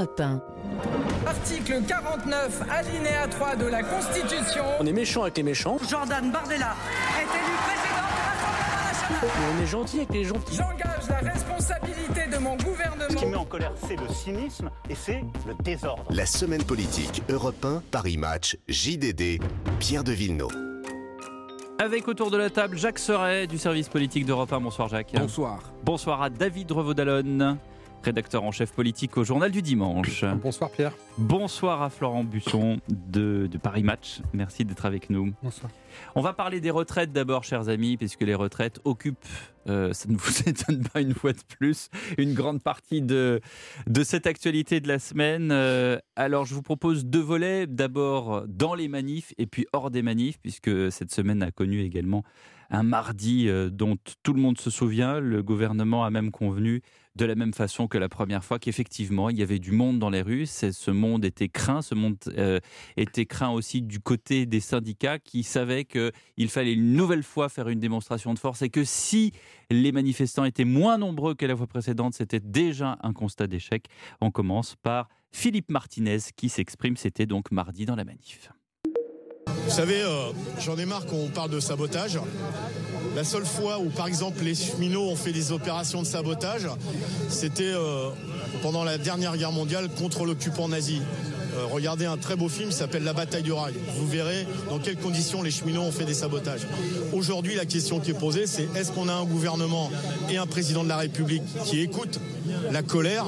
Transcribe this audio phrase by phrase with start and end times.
[0.00, 0.40] Europe 1.
[1.26, 4.64] Article 49, alinéa 3 de la Constitution.
[4.80, 5.76] On est méchant avec les méchants.
[5.90, 6.74] Jordan Bardella
[7.18, 9.54] est élu président de l'Assemblée nationale.
[9.58, 10.56] On est gentil avec les gentils.
[10.56, 13.26] J'engage la responsabilité de mon Ce qui gouvernement.
[13.30, 16.04] met en colère, c'est le cynisme et c'est le désordre.
[16.08, 19.38] La semaine politique Europe 1, Paris Match, JDD,
[19.80, 20.48] Pierre de Villeneuve.
[21.78, 24.60] Avec autour de la table Jacques Serret du service politique d'Europe 1.
[24.60, 25.12] Bonsoir Jacques.
[25.14, 25.60] Bonsoir.
[25.82, 27.58] Bonsoir à David Revaudalon,
[28.02, 30.24] rédacteur en chef politique au Journal du Dimanche.
[30.42, 30.92] Bonsoir Pierre.
[31.18, 34.20] Bonsoir à Florent Busson de, de Paris Match.
[34.32, 35.32] Merci d'être avec nous.
[35.42, 35.70] Bonsoir.
[36.14, 39.18] On va parler des retraites d'abord, chers amis, puisque les retraites occupent,
[39.68, 43.40] euh, ça ne vous étonne pas une fois de plus, une grande partie de,
[43.86, 45.50] de cette actualité de la semaine.
[45.52, 47.66] Euh, alors, je vous propose deux volets.
[47.66, 52.24] D'abord, dans les manifs et puis hors des manifs, puisque cette semaine a connu également
[52.70, 55.20] un mardi euh, dont tout le monde se souvient.
[55.20, 56.82] Le gouvernement a même convenu
[57.16, 60.10] de la même façon que la première fois qu'effectivement il y avait du monde dans
[60.10, 60.46] les rues.
[60.46, 62.60] Ce monde était craint, ce monde euh,
[62.96, 67.68] était craint aussi du côté des syndicats qui savaient qu'il fallait une nouvelle fois faire
[67.68, 69.32] une démonstration de force et que si
[69.70, 73.86] les manifestants étaient moins nombreux que la fois précédente, c'était déjà un constat d'échec.
[74.20, 78.50] On commence par Philippe Martinez qui s'exprime, c'était donc mardi dans la manif.
[79.46, 82.18] Vous savez, euh, j'en ai marre qu'on parle de sabotage.
[83.16, 86.68] La seule fois où, par exemple, les cheminots ont fait des opérations de sabotage,
[87.28, 88.10] c'était euh,
[88.62, 91.00] pendant la dernière guerre mondiale contre l'occupant nazi.
[91.54, 93.74] Euh, regardez un très beau film qui s'appelle La bataille du rail.
[93.96, 96.66] Vous verrez dans quelles conditions les cheminots ont fait des sabotages.
[97.12, 99.90] Aujourd'hui, la question qui est posée, c'est est-ce qu'on a un gouvernement
[100.30, 102.20] et un président de la République qui écoutent
[102.70, 103.26] la colère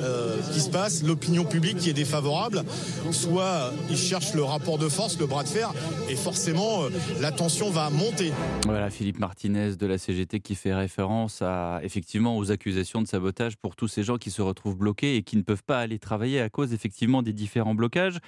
[0.00, 2.62] euh, qui se passe, l'opinion publique qui est défavorable,
[3.10, 5.72] soit ils cherchent le rapport de force, le bras de fer,
[6.08, 6.88] et forcément euh,
[7.20, 8.32] la tension va monter.
[8.64, 13.88] Voilà Philippe Martinez de la CGT qui fait référence aux accusations de sabotage pour tous
[13.88, 16.72] ces gens qui se retrouvent bloqués et qui ne peuvent pas aller travailler à cause
[16.72, 18.18] effectivement des différents blocages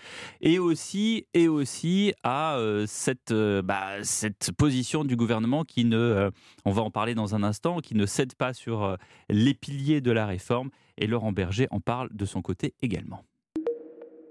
[0.41, 5.99] et aussi et aussi à euh, cette euh, bah, cette position du gouvernement qui ne
[5.99, 6.31] euh,
[6.65, 8.97] on va en parler dans un instant qui ne cède pas sur
[9.29, 13.26] les piliers de la réforme et Laurent Berger en parle de son côté également.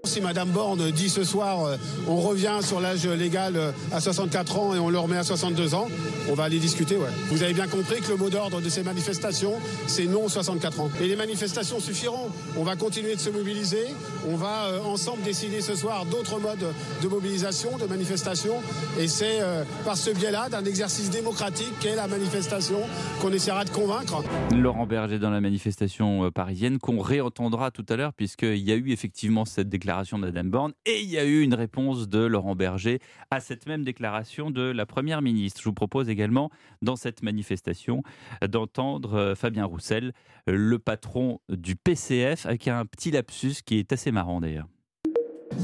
[0.06, 4.58] Si Madame Borne dit ce soir, euh, on revient sur l'âge légal euh, à 64
[4.58, 5.88] ans et on le remet à 62 ans,
[6.30, 6.96] on va aller discuter.
[7.28, 9.54] Vous avez bien compris que le mot d'ordre de ces manifestations,
[9.88, 10.90] c'est non 64 ans.
[11.00, 12.30] Et les manifestations suffiront.
[12.56, 13.84] On va continuer de se mobiliser.
[14.28, 16.72] On va euh, ensemble décider ce soir d'autres modes
[17.02, 18.54] de mobilisation, de manifestation.
[19.00, 19.40] Et c'est
[19.84, 22.78] par ce biais-là d'un exercice démocratique qu'est la manifestation
[23.20, 24.22] qu'on essaiera de convaincre.
[24.54, 28.90] Laurent Berger dans la manifestation parisienne qu'on réentendra tout à l'heure puisqu'il y a eu
[28.92, 32.54] effectivement cette déclaration de Madame Borne et il y a eu une réponse de Laurent
[32.54, 35.60] Berger à cette même déclaration de la Première ministre.
[35.62, 36.50] Je vous propose également
[36.82, 38.02] dans cette manifestation
[38.46, 40.12] d'entendre euh, Fabien Roussel,
[40.46, 44.66] le patron du PCF, avec un petit lapsus qui est assez marrant d'ailleurs.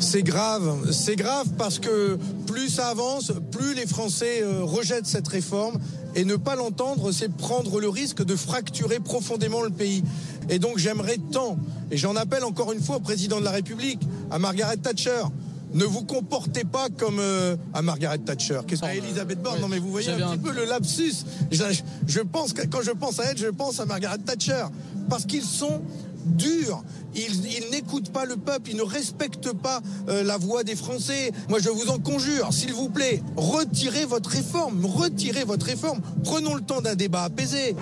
[0.00, 2.16] C'est grave, c'est grave parce que
[2.46, 5.78] plus ça avance, plus les Français euh, rejettent cette réforme
[6.14, 10.02] et ne pas l'entendre, c'est prendre le risque de fracturer profondément le pays.
[10.48, 11.56] Et donc j'aimerais tant,
[11.90, 15.22] et j'en appelle encore une fois au président de la République, à Margaret Thatcher.
[15.74, 18.60] Ne vous comportez pas comme euh, à Margaret Thatcher.
[18.66, 19.58] Qu'est-ce à Elisabeth Borne?
[19.60, 21.24] Non mais vous voyez un petit peu le lapsus.
[21.50, 21.64] Je,
[22.06, 24.66] je pense que quand je pense à elle, je pense à Margaret Thatcher
[25.08, 25.80] parce qu'ils sont
[26.26, 26.84] durs.
[27.14, 31.32] Ils, ils n'écoutent pas le peuple, ils ne respectent pas euh, la voix des Français.
[31.48, 36.00] Moi, je vous en conjure, s'il vous plaît, retirez votre réforme, retirez votre réforme.
[36.22, 37.74] Prenons le temps d'un débat apaisé.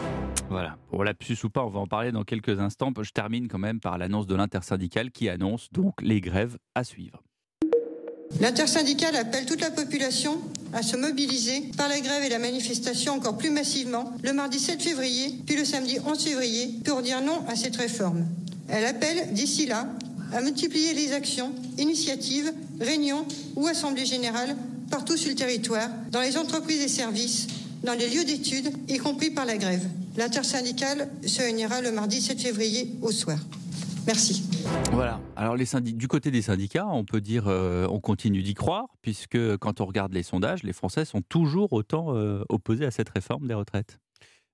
[0.51, 2.93] Voilà, pour lapsus ou pas, on va en parler dans quelques instants.
[3.01, 7.23] Je termine quand même par l'annonce de l'intersyndicale qui annonce donc les grèves à suivre.
[8.41, 10.41] L'intersyndicale appelle toute la population
[10.73, 14.83] à se mobiliser par la grève et la manifestation encore plus massivement le mardi 7
[14.83, 18.27] février, puis le samedi 11 février, pour dire non à cette réforme.
[18.69, 19.87] Elle appelle, d'ici là,
[20.33, 23.25] à multiplier les actions, initiatives, réunions
[23.55, 24.57] ou assemblées générales
[24.91, 27.47] partout sur le territoire, dans les entreprises et services,
[27.83, 29.87] dans les lieux d'études, y compris par la grève.
[30.17, 33.39] L'intersyndicale se réunira le mardi 7 février au soir.
[34.07, 34.43] Merci.
[34.93, 35.21] Voilà.
[35.37, 39.57] Alors les du côté des syndicats, on peut dire, euh, on continue d'y croire, puisque
[39.59, 43.47] quand on regarde les sondages, les Français sont toujours autant euh, opposés à cette réforme
[43.47, 43.99] des retraites.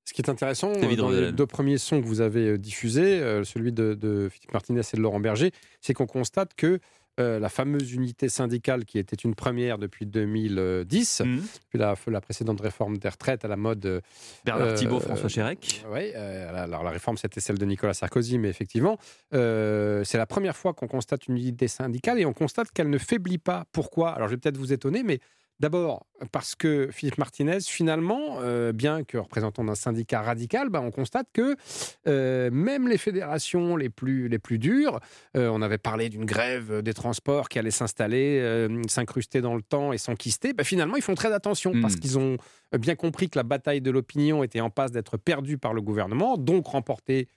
[0.07, 3.21] Ce qui est intéressant, euh, dans les deux premiers sons que vous avez euh, diffusés,
[3.21, 5.51] euh, celui de, de Philippe Martinez et de Laurent Berger,
[5.81, 6.79] c'est qu'on constate que
[7.19, 11.43] euh, la fameuse unité syndicale qui était une première depuis 2010, Mhm.
[11.71, 13.87] puis la, la précédente réforme des retraites à la mode.
[13.87, 14.01] euh,
[14.45, 15.85] Bernard Euh, Thibault, François Chérec.
[15.93, 18.99] Oui, alors la réforme c'était celle de Nicolas Sarkozy, mais effectivement,
[19.35, 22.99] euh, c'est la première fois qu'on constate une unité syndicale et on constate qu'elle ne
[22.99, 23.65] faiblit pas.
[23.73, 24.11] Pourquoi?
[24.11, 25.21] Alors je vais peut-être vous étonner, mais
[25.59, 30.91] D'abord, parce que Philippe Martinez, finalement, euh, bien que représentant d'un syndicat radical, bah, on
[30.91, 31.57] constate que
[32.07, 35.01] euh, même les fédérations les plus, les plus dures,
[35.35, 39.95] euh, on avait parlé d'une grève des transports qui allait s'installer, s'incruster dans le temps
[39.95, 42.01] et s'enquister, bah, finalement, ils font très attention parce Hmm.
[42.01, 42.37] qu'ils ont
[42.79, 46.37] bien compris que la bataille de l'opinion était en passe d'être perdue par le gouvernement,
[46.37, 47.29] donc remportée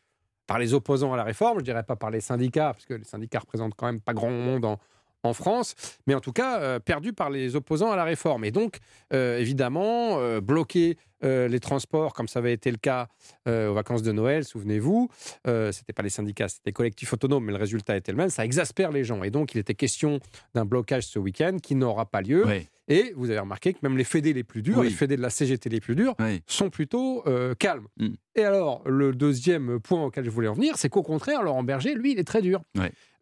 [0.46, 3.04] par les opposants à la réforme, je dirais pas par les syndicats, parce que les
[3.06, 4.78] syndicats représentent quand même pas grand monde en,
[5.24, 5.76] en France,
[6.08, 8.46] mais en tout cas euh, perdu par les opposants à la réforme.
[8.46, 8.78] Et donc,
[9.14, 13.08] euh, évidemment, euh, bloquer euh, les transports, comme ça avait été le cas
[13.48, 15.10] aux vacances de Noël, souvenez-vous,
[15.48, 18.30] euh, c'était pas les syndicats, c'était les collectifs autonomes, mais le résultat était le même,
[18.30, 19.24] ça exaspère les gens.
[19.24, 20.20] Et donc, il était question
[20.54, 22.46] d'un blocage ce week-end qui n'aura pas lieu.
[22.90, 24.88] Et vous avez remarqué que même les fédés les plus durs, Oui.
[24.88, 26.16] les fédés de la CGT les plus durs,
[26.48, 27.88] sont plutôt euh, calmes.
[27.98, 28.08] Mm.
[28.36, 31.94] Et alors, le deuxième point auquel je voulais en venir, c'est qu'au contraire, Laurent Berger,
[31.94, 32.62] lui, il est très dur.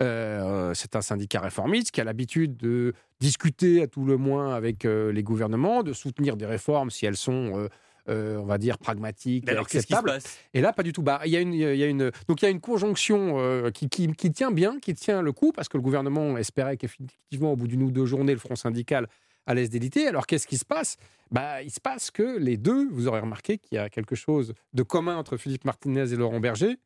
[0.01, 4.85] Euh, c'est un syndicat réformiste qui a l'habitude de discuter à tout le moins avec
[4.85, 7.67] euh, les gouvernements, de soutenir des réformes si elles sont, euh,
[8.09, 9.67] euh, on va dire, pragmatiques, Mais alors,
[10.05, 10.39] passe?
[10.53, 11.01] Et là, pas du tout.
[11.01, 13.35] Bah, il y a une, il y a une, donc il y a une conjonction
[13.39, 16.77] euh, qui, qui, qui tient bien, qui tient le coup, parce que le gouvernement espérait
[16.77, 19.07] qu'effectivement, au bout d'une ou deux journées, le Front syndical
[19.47, 20.07] allait se déliter.
[20.07, 20.97] Alors, qu'est-ce qui se passe?
[21.31, 24.53] Bah, Il se passe que les deux, vous aurez remarqué qu'il y a quelque chose
[24.73, 26.77] de commun entre Philippe Martinez et Laurent Berger,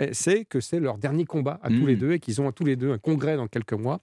[0.00, 1.86] et c'est que c'est leur dernier combat à tous Mhm.
[1.86, 4.00] les deux et qu'ils ont à tous les deux un congrès dans quelques mois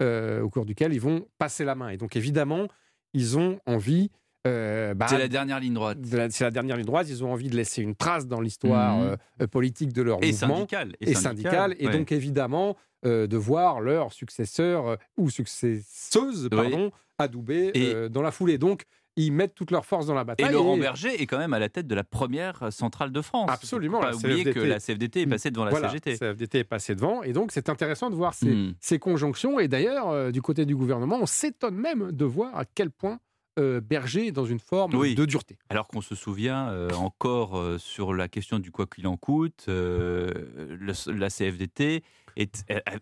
[0.00, 1.88] euh, au cours duquel ils vont passer la main.
[1.90, 2.68] Et donc, évidemment,
[3.12, 4.10] ils ont envie.
[4.46, 6.00] Euh, bah, C'est la dernière ligne droite.
[6.00, 7.06] de la- c'est la dernière ligne droite.
[7.10, 9.16] Ils ont envie de laisser une trace dans l'histoire Mhm.
[9.42, 11.76] euh, politique de leur Et mouvement syndicale, et et, syndicale, syndicale.
[11.78, 11.92] Et ouais.
[11.98, 12.76] donc évidemment
[13.06, 18.58] euh, de voir leur successeur euh, ou successeuse, pardon, adoubée Et- euh, dans la foulée.
[18.58, 18.84] Donc
[19.16, 20.52] ils mettent toutes leurs forces dans la Et bataille.
[20.52, 23.50] Laurent Berger est quand même à la tête de la première centrale de France.
[23.50, 23.98] Absolument.
[23.98, 26.16] Faut Pas la oublier que la CFDT est passée devant la Voilà, CGT.
[26.16, 27.22] CFDT est passée devant.
[27.22, 28.74] Et donc, c'est intéressant de voir ces, Mm.
[28.80, 29.58] ces conjonctions.
[29.60, 33.18] Et d'ailleurs, euh, du côté du gouvernement, on s'étonne même de voir à quel point
[33.60, 35.14] euh, Berger dans une forme Oui.
[35.14, 35.56] de dureté.
[35.68, 39.64] Alors qu'on se souvient euh, encore euh, sur la question du quoi qu'il en coûte,
[39.68, 42.02] le- la CFDT,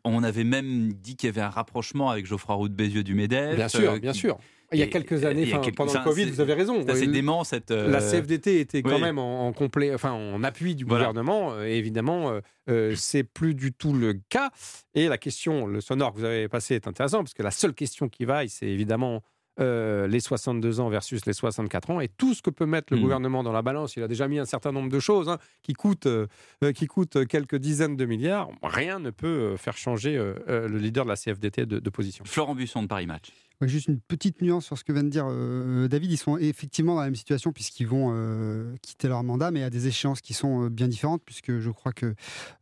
[0.04, 3.14] on avait même dit qu'il y avait un rapprochement avec Geoffroy Roux de Bézieux du
[3.14, 3.56] MEDEF.
[3.56, 4.38] Bien sûr, bien sûr.
[4.70, 6.84] Il y a quelques années, a quelques- pendant le Covid, vous avez raison.
[6.86, 7.70] C'est dément cette.
[7.70, 9.00] euh, La CFDT était quand oui.
[9.00, 11.06] même en, en complet, enfin en appui du Voilà.
[11.06, 11.58] gouvernement.
[11.62, 12.38] Et évidemment,
[12.68, 14.50] euh, c'est plus du tout le cas.
[14.94, 17.72] Et la question, le sonore que vous avez passé est intéressant parce que la seule
[17.72, 19.22] question qui vaille, c'est évidemment
[19.60, 22.96] euh, les 62 ans versus les 64 ans et tout ce que peut mettre le
[22.98, 23.02] Mhm.
[23.02, 23.96] gouvernement dans la balance.
[23.96, 26.26] Il a déjà mis un certain nombre de choses hein, qui coûtent euh,
[26.64, 28.48] euh, qui coûtent quelques dizaines de milliards.
[28.62, 32.24] Rien ne peut faire changer euh, le leader de la CFDT de, de position.
[32.24, 33.30] Florent Busson de Paris Match.
[33.66, 36.12] Juste une petite nuance sur ce que vient de dire euh, David.
[36.12, 39.70] Ils sont effectivement dans la même situation puisqu'ils vont euh, quitter leur mandat, mais à
[39.70, 42.14] des échéances qui sont euh, bien différentes, puisque je crois que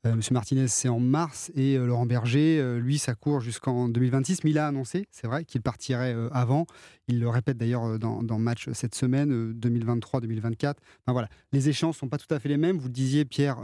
[0.05, 0.21] M.
[0.31, 4.69] Martinez, c'est en mars, et Laurent Berger, lui, ça court jusqu'en 2026, mais il a
[4.69, 6.67] annoncé, c'est vrai, qu'il partirait avant.
[7.09, 10.71] Il le répète d'ailleurs dans, dans Match cette semaine, euh, 2023-2024.
[10.71, 12.79] Enfin voilà, les échéances sont pas tout à fait les mêmes.
[12.79, 13.59] Vous le disiez, Pierre.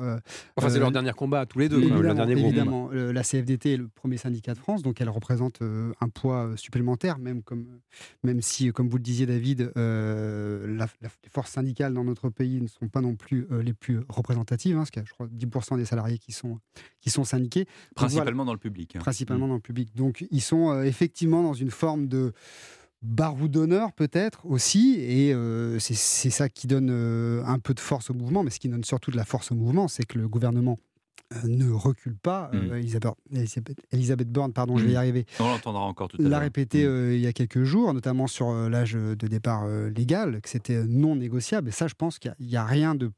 [0.57, 2.91] Enfin, c'est leur dernier combat à tous les deux, Évidemment, leur dernier évidemment.
[2.93, 7.43] La CFDT est le premier syndicat de France, donc elle représente un poids supplémentaire, même,
[7.43, 7.81] comme,
[8.23, 12.29] même si, comme vous le disiez, David, euh, la- la- les forces syndicales dans notre
[12.29, 15.09] pays ne sont pas non plus euh, les plus représentatives, hein, parce qu'il y a,
[15.09, 16.59] je crois, 10% des salariés qui sont,
[17.01, 17.65] qui sont syndiqués.
[17.65, 18.47] Donc, Principalement voilà.
[18.49, 18.97] dans le public.
[18.97, 19.01] hein.
[19.01, 19.95] Principalement dans le public.
[19.97, 22.33] Donc, ils sont euh, effectivement dans une forme de
[23.03, 28.11] barou d'honneur peut-être aussi, et euh, c'est ça qui donne euh, un peu de force
[28.11, 30.29] au mouvement, mais ce qui donne surtout de la force au mouvement, c'est que le
[30.29, 30.79] gouvernement
[31.45, 32.51] ne recule pas.
[32.55, 34.97] Euh, Elisabeth, Elisabeth, Elisabeth Borne, pardon, je vais y Mm.
[34.99, 36.31] arriver, On l'entendra encore tout à l'heure.
[36.31, 40.41] l'a répété euh, il y a quelques jours, notamment sur euh, l'âge de départ légal,
[40.41, 41.69] que c'était non négociable.
[41.69, 43.11] Et ça, je pense qu'il n'y a, rien de,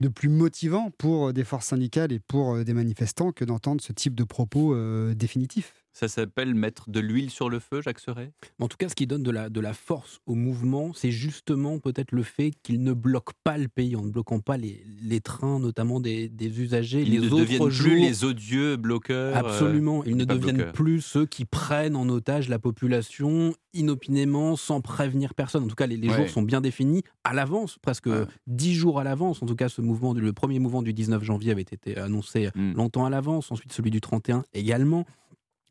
[0.00, 4.14] de plus motivant pour des forces syndicales et pour des manifestants que d'entendre ce type
[4.14, 4.74] de propos
[5.14, 5.74] définitifs.
[5.92, 8.30] Ça s'appelle mettre de l'huile sur le feu, Jacques Serret?
[8.60, 11.80] En tout cas, ce qui donne de la, de la force au mouvement, c'est justement
[11.80, 15.20] peut-être le fait qu'il ne bloque pas le pays, en ne bloquant pas les, les
[15.20, 17.88] trains, notamment des, des usagers, Ils les ne autres deviennent jours.
[17.90, 19.34] plus les odieux bloqueurs.
[19.34, 20.04] euh, Absolument.
[20.04, 20.72] Ils ne deviennent bloqueurs.
[20.72, 25.64] plus ceux qui prennent en otage la population inopinément, sans prévenir personne.
[25.64, 26.14] En tout cas, les, les Ouais.
[26.16, 28.08] jours sont bien définis à l'avance, presque
[28.46, 29.42] dix jours à l'avance.
[29.42, 32.72] En tout cas, ce mouvement, le premier mouvement du 19 janvier avait été annoncé Hmm.
[32.74, 33.50] longtemps à l'avance.
[33.50, 35.04] Ensuite, celui du 31 également.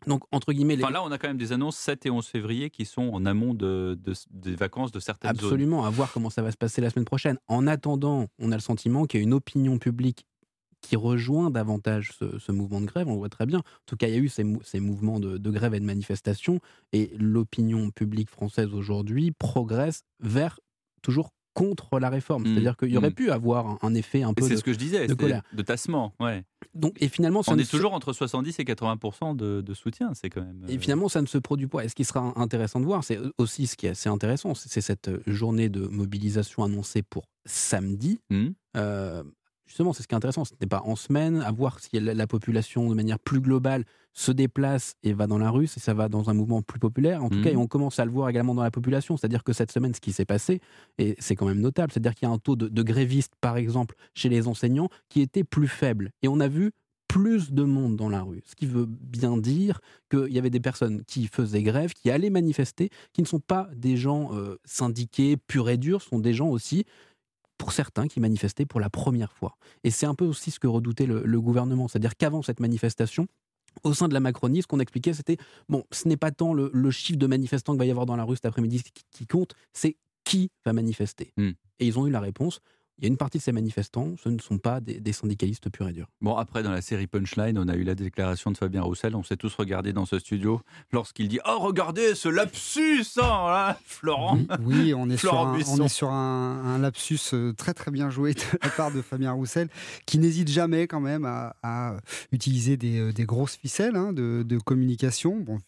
[0.05, 2.25] Donc, entre guillemets, les- Enfin, là, on a quand même des annonces 7 et 11
[2.27, 5.45] février qui sont en amont de, de- des vacances de certaines zones.
[5.45, 7.37] Absolument, à voir comment ça va se passer la semaine prochaine.
[7.47, 10.25] En attendant, on a le sentiment qu'il y a une opinion publique
[10.81, 13.59] qui rejoint davantage ce, ce mouvement de grève, on le voit très bien.
[13.59, 15.79] En tout cas, il y a eu ces, mou- ces mouvements de, de grève et
[15.79, 16.59] de manifestation,
[16.93, 20.59] et l'opinion publique française aujourd'hui progresse vers
[21.01, 22.43] toujours contre la réforme.
[22.43, 22.53] Mmh.
[22.53, 23.13] C'est-à-dire qu'il y aurait Mmh.
[23.13, 25.17] pu avoir un, un effet un peu c'est de, ce que je disais, de c'est
[25.19, 25.41] colère.
[25.53, 26.13] de tassement.
[26.19, 26.43] Ouais.
[26.75, 30.11] Donc, et finalement, ça On est se- toujours entre 70 et 80 de, de soutien,
[30.13, 30.61] c'est quand même.
[30.69, 31.83] Et euh, finalement, ça ne se produit pas.
[31.83, 34.69] Et ce qui sera intéressant de voir, c'est aussi ce qui est assez intéressant, c'est
[34.69, 38.19] c'est cette journée de mobilisation annoncée pour samedi.
[38.29, 38.47] Mmh.
[38.77, 39.23] Euh,
[39.67, 40.45] justement, c'est ce qui est intéressant.
[40.45, 43.83] Ce n'est pas en semaine, à voir si la, la population, de manière plus globale,
[44.13, 47.24] se déplace et va dans la rue, si ça va dans un mouvement plus populaire.
[47.24, 47.43] En tout Mhm.
[47.43, 49.15] cas, et on commence à le voir également dans la population.
[49.15, 50.59] C'est-à-dire que cette semaine, ce qui s'est passé,
[50.97, 53.57] et c'est quand même notable, c'est-à-dire qu'il y a un taux de, de grévistes, par
[53.57, 56.12] exemple, chez les enseignants, qui était plus faible.
[56.24, 56.71] Et on a vu
[57.07, 58.41] plus de monde dans la rue.
[58.45, 62.29] Ce qui veut bien dire qu'il y avait des personnes qui faisaient grève, qui allaient
[62.29, 66.50] manifester, qui ne sont pas des gens euh, syndiqués, purs et durs, sont des gens
[66.50, 66.86] aussi,
[67.57, 69.57] pour certains, qui manifestaient pour la première fois.
[69.83, 71.87] Et c'est un peu aussi ce que redoutait le, le gouvernement.
[71.87, 73.27] C'est-à-dire qu'avant cette manifestation,
[73.83, 75.37] au sein de la Macronie, ce qu'on expliquait, c'était
[75.69, 78.15] bon, ce n'est pas tant le, le chiffre de manifestants qu'il va y avoir dans
[78.15, 81.31] la rue cet après-midi qui, qui compte, c'est qui va manifester.
[81.37, 81.51] Hmm.
[81.79, 82.59] Et ils ont eu la réponse.
[82.99, 85.69] Il y a une partie de ces manifestants, ce ne sont pas des, des syndicalistes
[85.69, 86.07] purs et durs.
[86.19, 89.15] Bon, après, dans la série Punchline, on a eu la déclaration de Fabien Roussel.
[89.15, 90.61] On s'est tous regardés dans ce studio
[90.91, 95.47] lorsqu'il dit Oh, regardez ce lapsus, hein, là, Florent Oui, oui, on est sur, Florent
[95.47, 95.83] un, on Buisson.
[95.83, 99.31] est sur un, un lapsus euh, très très bien joué de la part de Fabien
[99.31, 99.69] Roussel,
[100.07, 101.97] qui n'hésite jamais quand même à, à
[102.31, 105.37] utiliser des, euh, des grosses ficelles hein, de, de communication.
[105.39, 105.59] Bon,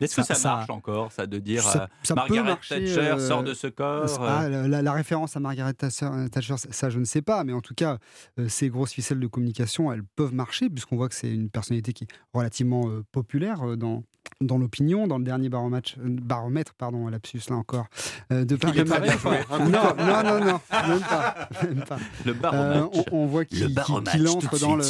[0.00, 3.18] Est-ce que ça, marche encore, ça, de dire ça- euh, ça Margaret marcher, Thatcher euh,
[3.28, 6.90] sort de ce corps Ah, euh, la, la- la référence à Margaret Thatcher, Thatcher, ça
[6.90, 7.98] je ne sais pas, mais en tout cas,
[8.38, 11.92] euh, ces grosses ficelles de communication, elles peuvent marcher, puisqu'on voit que c'est une personnalité
[11.92, 14.02] qui est relativement euh, populaire euh, dans,
[14.40, 17.86] dans l'opinion, dans le dernier baromètre, euh, baromètre pardon, lapsus là encore,
[18.32, 18.80] euh, de Paris.
[19.50, 21.48] non, non, non, non, même pas.
[21.62, 21.98] même pas.
[22.26, 22.90] Le baromètre.
[22.94, 23.80] Euh, on, on voit qu'il tout
[24.28, 24.82] entre dans le,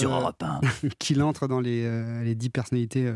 [0.98, 3.12] qu'il entre dans les, euh, les dix personnalités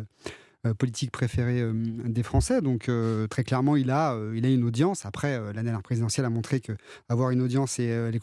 [0.67, 1.73] euh, politiques préférées euh,
[2.05, 2.61] des Français.
[2.61, 5.07] Donc euh, très clairement, il a, il a une audience.
[5.07, 6.73] Après, euh, l'année présidentielle a montré que
[7.09, 8.19] avoir une audience et les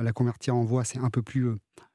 [0.00, 1.48] la convertir en voix, c'est un peu plus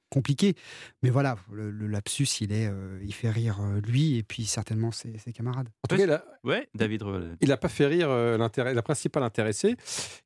[0.10, 0.56] compliqué.
[1.04, 4.46] Mais voilà, le, le lapsus, il est, euh, il fait rire euh, lui et puis
[4.46, 5.70] certainement ses, ses camarades.
[5.84, 7.04] En tout cas, il a- Ouais, David.
[7.42, 9.76] Il n'a pas fait rire euh, la principale intéressée,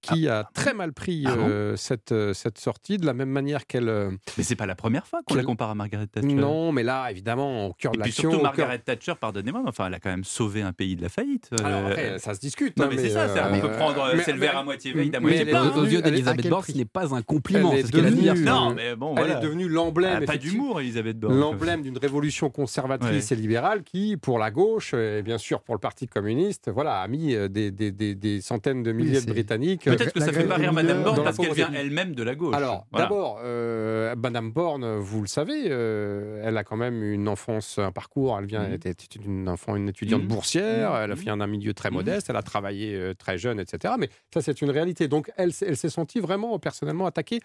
[0.01, 3.65] qui a très mal pris Ah euh, cette, euh, cette sortie, de la même manière
[3.65, 3.89] qu'elle.
[3.89, 6.27] euh, Mais c'est pas la première fois qu'on la compare à Margaret Thatcher.
[6.33, 8.29] Non, mais là, évidemment, au cœur Et de l'action.
[8.29, 11.01] surtout cœur- Margaret Thatcher, pardonnez-moi, mais enfin, elle a quand même sauvé un pays de
[11.01, 11.49] la faillite.
[11.53, 12.77] euh, Alors après, ça se discute.
[12.77, 14.93] Non, hein, mais c'est ça, c'est- on peut prendre, euh, c'est le verre à moitié
[14.93, 15.71] vide, à mais moitié plein.
[15.75, 17.71] Aux, yeux d'Elisabeth Borne, ce n'est pas un compliment.
[17.71, 19.39] C'est ce qu'elle a dit Non, mais bon, elle voilà.
[19.39, 20.19] est devenue l'emblème.
[20.23, 21.37] Ah, pas d'humour, Elisabeth Borne.
[21.39, 23.37] L'emblème d'une révolution conservatrice Ouais.
[23.37, 27.07] et libérale qui, pour la gauche et bien sûr pour le Parti communiste, voilà, a
[27.07, 29.83] mis euh, des, des- des- des centaines de milliers de Britanniques.
[29.85, 32.35] Peut-être que ça fait grève pas rire Madame Borne parce qu'elle vient elle-même de la
[32.35, 32.55] gauche.
[32.55, 33.05] Alors, Voilà.
[33.07, 37.91] d'abord, euh, Madame Borne, vous le savez, euh, elle a quand même une enfance, un
[37.91, 38.37] parcours.
[38.39, 38.93] Elle vient, était
[39.25, 40.27] une enfant, une étudiante Mhm.
[40.27, 40.91] boursière.
[40.91, 40.97] Mhm.
[41.03, 41.95] Elle a vient d'un milieu très Mhm.
[41.95, 42.29] modeste.
[42.29, 43.93] Elle a travaillé euh, très jeune, etc.
[43.99, 45.07] Mais ça, c'est une réalité.
[45.07, 47.39] Donc, elle, s'est- elle s'est sentie vraiment personnellement attaquée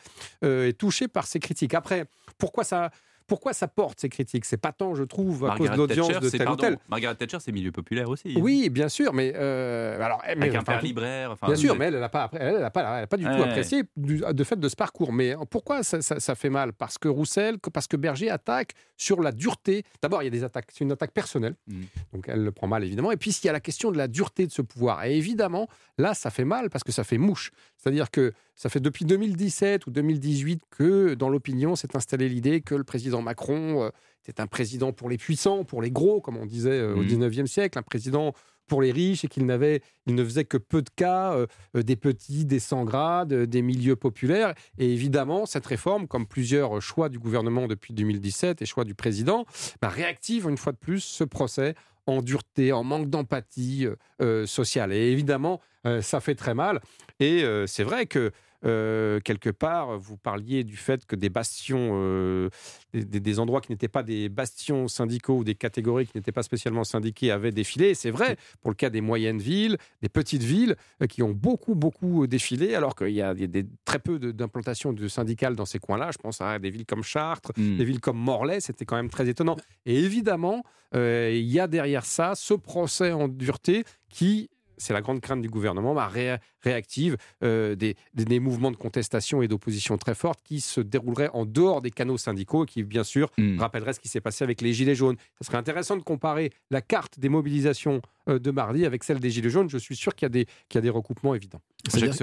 [0.45, 1.75] euh, et touchée par ces critiques.
[1.75, 2.05] Après,
[2.37, 2.91] pourquoi ça
[3.29, 4.45] Pourquoi ça porte ces critiques?
[4.45, 6.79] C'est pas tant, je trouve, à cause de l'audience de tel ou tel.
[6.89, 8.35] Margaret Thatcher, c'est milieu populaire aussi.
[8.41, 11.31] Oui, bien sûr, mais euh, alors, mais, Avec un enfin, père libraire.
[11.33, 13.25] Enfin, Bien sûr, mais elle n'a pas, elle, elle a pas, elle a pas du
[13.25, 15.13] tout apprécié du, de fait de ce parcours.
[15.13, 16.73] Mais pourquoi ça, ça- ça fait mal?
[16.73, 19.85] Parce que Roussel, parce que Berger attaque sur la dureté.
[20.03, 21.83] D'abord, il y a des attaques, c'est une attaque personnelle, Mm.
[22.15, 23.13] donc elle le prend mal évidemment.
[23.13, 25.05] Et puis il y a la question de la dureté de ce pouvoir.
[25.05, 25.69] Et évidemment,
[25.99, 27.53] là, ça fait mal parce que ça fait mouche.
[27.77, 32.75] C'est-à-dire que ça fait depuis 2017 ou 2018 que dans l'opinion s'est installée l'idée que
[32.75, 33.91] le président Macron euh,
[34.27, 37.09] était un président pour les puissants, pour les gros, comme on disait euh, au Mhm.
[37.09, 38.33] 19e siècle, un président
[38.67, 41.97] pour les riches et qu'il n'avait, il ne faisait que peu de cas euh, des
[41.97, 44.53] petits, des sans grades, des milieux populaires.
[44.77, 49.47] Et évidemment, cette réforme, comme plusieurs choix du gouvernement depuis 2017 et choix du président,
[49.81, 51.75] bah, réactive une fois de plus ce procès
[52.07, 53.87] en dureté, en manque d'empathie
[54.21, 54.93] euh, sociale.
[54.93, 56.81] Et évidemment, euh, ça fait très mal.
[57.21, 58.33] Et c'est vrai que
[58.65, 62.49] euh, quelque part, vous parliez du fait que des bastions, euh,
[62.93, 66.85] des, endroits qui n'étaient pas des bastions syndicaux ou des catégories qui n'étaient pas spécialement
[66.85, 67.95] syndiquées avaient défilé.
[67.95, 71.75] C'est vrai pour le cas des moyennes villes, des petites villes euh, qui ont beaucoup,
[71.77, 75.67] beaucoup défilé, alors qu'il y a des, des- très peu de- d'implantation de syndicales dans
[75.67, 76.11] ces coins-là.
[76.13, 77.77] Je pense à des villes comme Chartres, Mm.
[77.77, 79.57] des villes comme Morlaix, c'était quand même très étonnant.
[79.87, 85.01] Et évidemment, euh, il y a derrière ça ce procès en dureté qui, c'est la
[85.01, 89.49] grande crainte du gouvernement, bah, ré- réactive euh, des, des- des mouvements de contestation et
[89.49, 93.31] d'opposition très fortes qui se dérouleraient en dehors des canaux syndicaux et qui, bien sûr,
[93.39, 93.59] Mm.
[93.61, 95.17] rappelleraient ce qui s'est passé avec les Gilets jaunes.
[95.41, 99.31] Ça serait intéressant de comparer la carte des mobilisations euh, de mardi avec celle des
[99.31, 99.71] Gilets jaunes.
[99.71, 101.61] Je suis sûr qu'il y, a des- qu'il y a des recoupements évidents.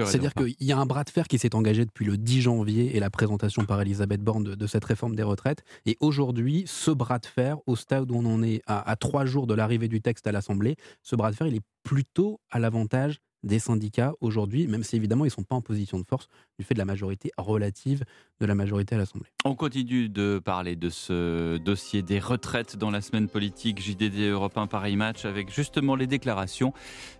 [0.04, 2.96] C'est-à-dire qu'il y a un bras de fer qui s'est engagé depuis le 10 janvier
[2.96, 5.62] et la présentation par Elisabeth Borne de, de cette réforme des retraites.
[5.86, 9.24] Et aujourd'hui, ce bras de fer, au stade où on en est à, à trois
[9.24, 12.58] jours de l'arrivée du texte à l'Assemblée, ce bras de fer, il est plutôt à
[12.58, 16.28] l'avantage des syndicats aujourd'hui, même si évidemment ils ne sont pas en position de force
[16.58, 18.04] du fait de la majorité relative
[18.40, 19.28] de la majorité à l'Assemblée.
[19.44, 24.56] On continue de parler de ce dossier des retraites dans la semaine politique JDD Europe
[24.56, 26.72] 1 Paris Match avec justement les déclarations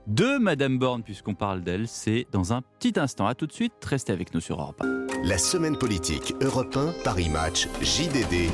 [0.07, 1.89] de Madame Borne, puisqu'on parle d'elle.
[1.89, 3.27] C'est dans un petit instant.
[3.27, 3.73] À tout de suite.
[3.85, 5.07] Restez avec nous sur Europe 1.
[5.25, 8.51] La semaine politique Europe 1 Paris Match JDD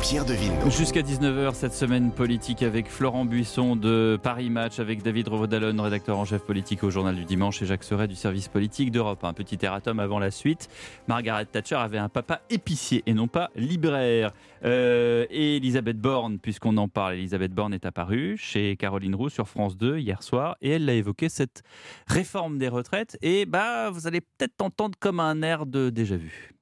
[0.00, 0.70] Pierre de Villeneuve.
[0.70, 6.18] Jusqu'à 19h cette semaine politique avec Florent Buisson de Paris Match, avec David Revaudalon, rédacteur
[6.18, 9.24] en chef politique au Journal du Dimanche et Jacques Serret du service politique d'Europe.
[9.24, 10.68] Un petit erratum avant la suite.
[11.08, 14.32] Margaret Thatcher avait un papa épicier et non pas libraire.
[14.64, 19.48] Euh, et Elisabeth Borne, puisqu'on en parle, Elisabeth Borne est apparue chez Caroline Roux sur
[19.48, 21.62] France 2 hier soir et elle a évoqué cette
[22.06, 23.18] réforme des retraites.
[23.22, 26.52] Et bah, vous allez peut-être entendre comme un air de déjà vu.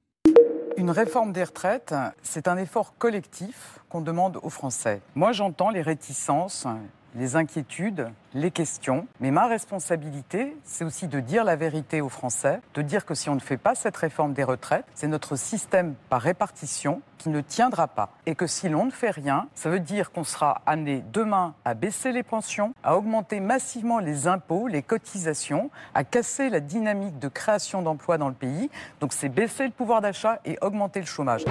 [0.77, 5.01] Une réforme des retraites, c'est un effort collectif qu'on demande aux Français.
[5.15, 6.67] Moi, j'entends les réticences,
[7.15, 12.59] les inquiétudes, les questions, mais ma responsabilité, c'est aussi de dire la vérité aux Français,
[12.73, 15.95] de dire que si on ne fait pas cette réforme des retraites, c'est notre système
[16.09, 18.11] par répartition qui ne tiendra pas.
[18.25, 21.73] Et que si l'on ne fait rien, ça veut dire qu'on sera amené demain à
[21.73, 27.29] baisser les pensions, à augmenter massivement les impôts, les cotisations, à casser la dynamique de
[27.29, 28.69] création d'emplois dans le pays.
[28.99, 31.45] Donc c'est baisser le pouvoir d'achat et augmenter le chômage.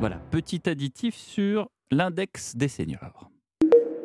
[0.00, 3.31] Voilà, petit additif sur l'index des seniors.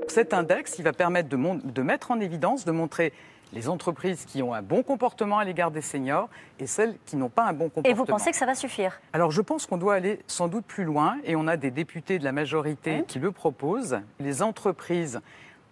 [0.08, 3.14] Cet index, il va permettre de, de, mettre en évidence, de montrer
[3.54, 7.30] les entreprises qui ont un bon comportement à l'égard des seniors et celles qui n'ont
[7.30, 7.92] pas un bon comportement.
[7.92, 9.00] Et vous pensez que ça va suffire?
[9.14, 12.20] Alors je pense qu'on doit aller sans doute plus loin et on a des députés
[12.20, 14.00] de la majorité qui le proposent.
[14.20, 15.22] Les entreprises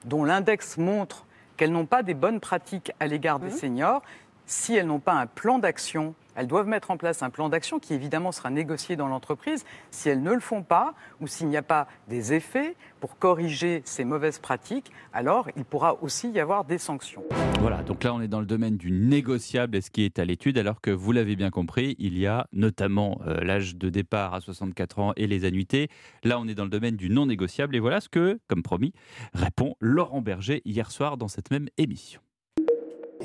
[0.06, 1.26] dont l'index montre
[1.58, 4.02] qu'elles n'ont pas des bonnes pratiques à l'égard des seniors,
[4.46, 7.80] si elles n'ont pas un plan d'action elles doivent mettre en place un plan d'action
[7.80, 9.66] qui évidemment sera négocié dans l'entreprise.
[9.92, 13.82] Si elles ne le font pas ou s'il n'y a pas des effets pour corriger
[13.86, 17.24] ces mauvaises pratiques, alors il pourra aussi y avoir des sanctions.
[17.60, 20.26] Voilà, donc là on est dans le domaine du négociable et ce qui est à
[20.26, 24.34] l'étude, alors que vous l'avez bien compris, il y a notamment euh, l'âge de départ
[24.34, 25.90] à 64 ans et les annuités.
[26.24, 28.94] Là on est dans le domaine du non négociable et voilà ce que, comme promis,
[29.34, 32.22] répond Laurent Berger hier soir dans cette même émission.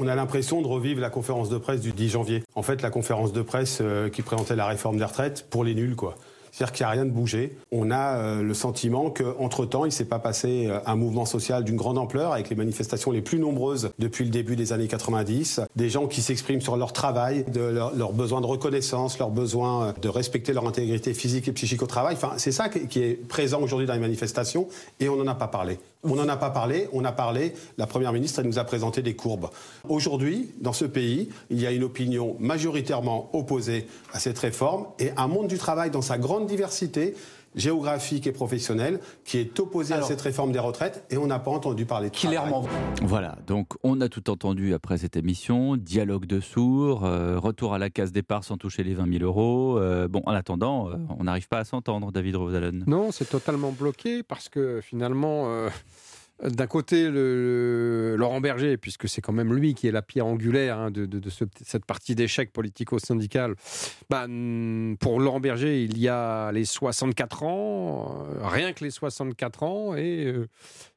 [0.02, 2.42] On a l'impression de revivre la conférence de presse du 10 janvier.
[2.54, 5.74] En fait, la conférence de presse euh, qui présentait la réforme des retraites pour les
[5.74, 6.14] nuls, quoi.
[6.52, 7.54] C'est-à-dire qu'il n'y a rien de bougé.
[7.70, 11.64] On a euh, le sentiment qu'entre-temps, il ne s'est pas passé euh, un mouvement social
[11.64, 15.60] d'une grande ampleur avec les manifestations les plus nombreuses depuis le début des années 90.
[15.76, 19.94] Des gens qui s'expriment sur leur travail, de leur, leur, besoin de reconnaissance, leur besoin
[20.00, 22.14] de respecter leur intégrité physique et psychique au travail.
[22.14, 24.66] Enfin, c'est ça qui est présent aujourd'hui dans les manifestations
[24.98, 25.78] et on n'en a pas parlé.
[26.02, 29.14] On n'en a pas parlé, on a parlé, la Première ministre nous a présenté des
[29.14, 29.50] courbes.
[29.86, 35.10] Aujourd'hui, dans ce pays, il y a une opinion majoritairement opposée à cette réforme et
[35.18, 37.14] un monde du travail dans sa grande diversité
[37.54, 41.50] géographique et professionnelle qui est opposé à cette réforme des retraites et on n'a pas
[41.50, 42.64] entendu parler de Clairement.
[43.02, 47.78] Voilà, donc on a tout entendu après cette émission, dialogue de sourds, euh, retour à
[47.78, 49.78] la case départ sans toucher les 20 000 euros.
[49.78, 52.84] Euh, bon, en attendant, euh, on n'arrive pas à s'entendre, David Rosalon.
[52.86, 55.48] Non, c'est totalement bloqué parce que finalement...
[56.42, 60.78] D'un côté, le, Laurent Berger, puisque c'est quand même lui qui est la pierre angulaire
[60.78, 63.56] hein, de, de, ce, cette partie d'échec politico-syndical.
[64.08, 64.26] Bah,
[65.00, 70.34] pour Laurent Berger, il y a les 64 ans, rien que les 64 ans, et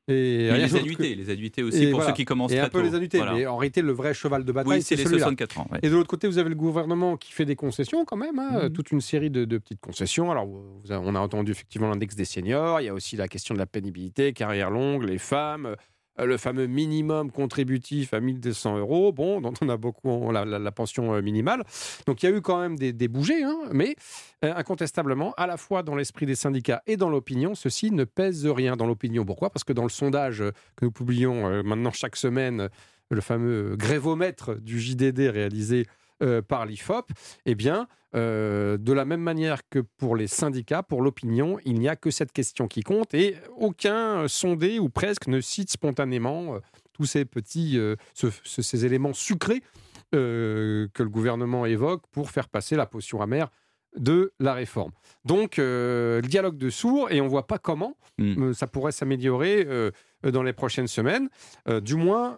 [0.08, 2.94] et, les annuités, les annuités aussi pour ceux qui commencent et très un peu les
[2.94, 5.68] annuités, mais en réalité, le vrai cheval de bataille, oui, c'est les 64 ans.
[5.72, 5.80] Ouais.
[5.82, 8.66] Et de l'autre côté, vous avez le gouvernement qui fait des concessions quand même, hein,
[8.66, 8.74] mmh.
[8.74, 10.30] toute une série de, de, petites concessions.
[10.32, 13.54] Alors, vous on a entendu effectivement l'index des seniors, il y a aussi la question
[13.54, 15.76] de la pénibilité, carrière longue, les femmes,
[16.18, 21.22] le fameux minimum contributif à 1200 euros, bon, dont on a beaucoup, la, pension euh,
[21.22, 21.64] minimale.
[22.08, 23.96] Donc il y a eu quand même des, des bougées, hein, mais
[24.44, 28.46] euh, incontestablement, à la fois dans l'esprit des syndicats et dans l'opinion, ceci ne pèse
[28.46, 29.26] rien dans l'opinion.
[29.26, 29.50] Pourquoi?
[29.50, 30.44] Parce que dans le sondage
[30.76, 32.70] que nous publions euh, maintenant chaque semaine,
[33.10, 35.86] le fameux grévomètre du JDD réalisé
[36.22, 37.10] euh, par l'IFOP,
[37.46, 41.90] eh bien, euh, de la même manière que pour les syndicats, pour l'opinion, il n'y
[41.90, 46.60] a que cette question qui compte et aucun sondé ou presque ne cite spontanément euh,
[46.94, 47.80] tous ces petits,
[48.14, 49.64] ce, ce, ces éléments sucrés
[50.12, 53.50] que le gouvernement évoque pour faire passer la potion amère
[53.98, 54.92] de la réforme.
[55.26, 58.54] Donc, euh, le dialogue de sourds, et on ne voit pas comment mmh.
[58.54, 59.92] ça pourrait s'améliorer euh,
[60.32, 61.30] dans les prochaines semaines,
[61.68, 62.38] euh, du moins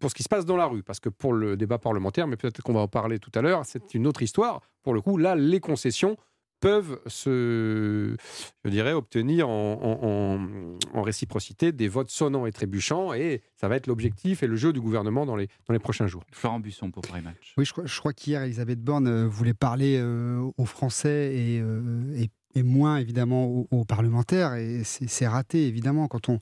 [0.00, 2.36] pour ce qui se passe dans la rue, parce que pour le débat parlementaire, mais
[2.36, 4.60] peut-être qu'on va en parler tout à l'heure, c'est une autre histoire.
[4.82, 6.16] Pour le coup, là, les concessions
[6.60, 8.16] peuvent se,
[8.64, 13.76] je dirais, obtenir en, en, en, réciprocité des votes sonnants et trébuchants, et ça va
[13.76, 16.22] être l'objectif et le jeu du gouvernement dans les, dans les prochains jours.
[16.32, 17.54] Florent Busson pour Paris Match.
[17.56, 22.14] Oui, je crois, je crois qu'hier, Elisabeth Borne voulait parler euh, aux Français et, euh,
[22.14, 24.54] et et moins évidemment aux, parlementaires.
[24.54, 26.40] Et c'est raté évidemment quand on,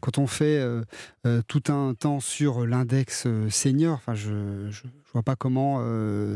[0.00, 0.82] quand on fait euh,
[1.26, 3.94] euh, tout un temps sur l'index euh, senior.
[3.94, 4.70] Enfin, je ne
[5.12, 5.76] vois pas comment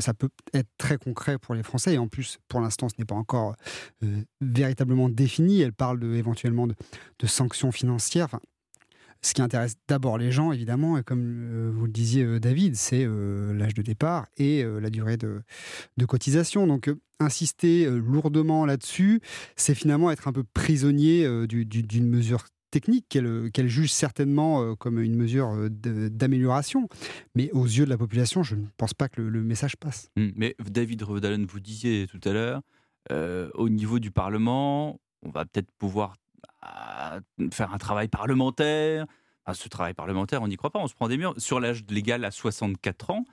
[0.00, 1.94] ça peut être très concret pour les Français.
[1.94, 3.54] Et en plus, pour l'instant, ce n'est pas encore
[4.40, 5.60] véritablement défini.
[5.60, 6.74] Elle parle éventuellement de,
[7.26, 8.38] sanctions financières.
[9.22, 12.76] Ce qui intéresse d'abord les gens, évidemment, et comme euh, vous le disiez, euh, David,
[12.76, 15.42] c'est euh, l'âge de départ et la durée de,
[16.06, 16.66] cotisation.
[16.66, 19.20] Donc, insister lourdement là-dessus,
[19.56, 25.00] c'est finalement être un peu prisonnier du- du- d'une mesure technique qu'elle juge certainement comme
[25.00, 26.88] une mesure d'amélioration.
[27.34, 30.08] Mais aux yeux de la population, je ne pense pas que le, message passe.
[30.16, 30.28] Mm.
[30.36, 32.62] Mais David Revedalen, vous disiez tout à l'heure,
[33.54, 36.14] au niveau du Parlement, on va peut-être pouvoir
[36.62, 37.18] ah,
[37.52, 39.06] faire un travail parlementaire.
[39.52, 41.34] Ce travail parlementaire, on n'y croit pas, on se prend des murs.
[41.38, 43.24] Sur l'âge légal à 64 ans.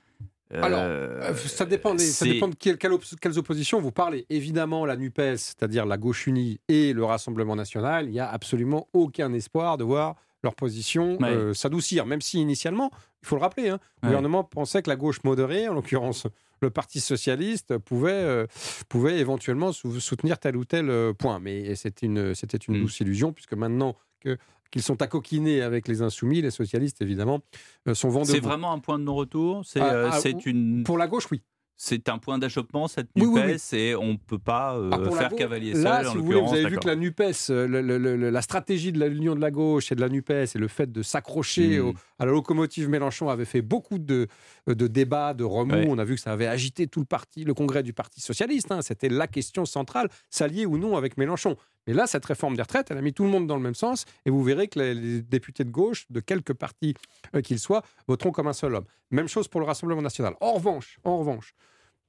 [0.52, 4.26] Alors, euh, euh, ça dépend, des- ça dépend de quelles oppositions vous parlez.
[4.30, 8.88] Évidemment, la NUPES, c'est-à-dire la gauche unie et le Rassemblement national, il n'y a absolument
[8.94, 11.30] aucun espoir de voir leur position Ouais.
[11.30, 12.92] euh, s'adoucir, même si initialement,
[13.22, 16.28] il faut le rappeler, hein, le gouvernement pensait que la gauche modérée, en l'occurrence
[16.62, 18.48] le Parti socialiste, pouvait, euh,
[18.90, 21.40] pouvait éventuellement sou- soutenir tel ou tel euh, point.
[21.40, 22.74] Mais c'était une, c'était Mm.
[22.74, 24.38] une douce illusion, puisque maintenant que
[24.70, 27.40] qu'ils sont accoquinés avec les insoumis, les socialistes, évidemment,
[27.88, 29.64] euh, sont vent C'est vraiment un point de non-retour?
[29.66, 30.84] C'est Ah, euh, ah, une.
[30.84, 31.42] Pour la gauche, oui.
[31.80, 33.78] C'est un point d'achoppement, cette NUPES, oui, oui.
[33.78, 36.08] et on ne peut pas euh, Ah, la faire cavalier Là, seul.
[36.08, 38.42] en si vous voulez, vous avez vu que la NUPES, euh, le- le- le- la
[38.42, 41.78] stratégie de l'union de la gauche et de la NUPES et le fait de s'accrocher
[41.80, 41.86] Mm.
[41.86, 44.28] au- à la locomotive Mélenchon avait fait beaucoup de,
[44.66, 45.72] de débats, de remous.
[45.76, 45.86] Ouais.
[45.88, 48.72] On a vu que ça avait agité tout le parti, le congrès du Parti Socialiste.
[48.72, 48.82] hein.
[48.82, 51.58] C'était la question centrale, s'allier ou non avec Mélenchon.
[51.86, 53.76] Mais là, cette réforme des retraites, elle a mis tout le monde dans le même
[53.76, 54.06] sens.
[54.26, 56.96] Et vous verrez que les, les députés de gauche, de quelque parti
[57.36, 58.84] euh, qu'ils soient, voteront comme un seul homme.
[59.12, 60.34] Même chose pour le Rassemblement national.
[60.42, 61.54] En revanche, en revanche,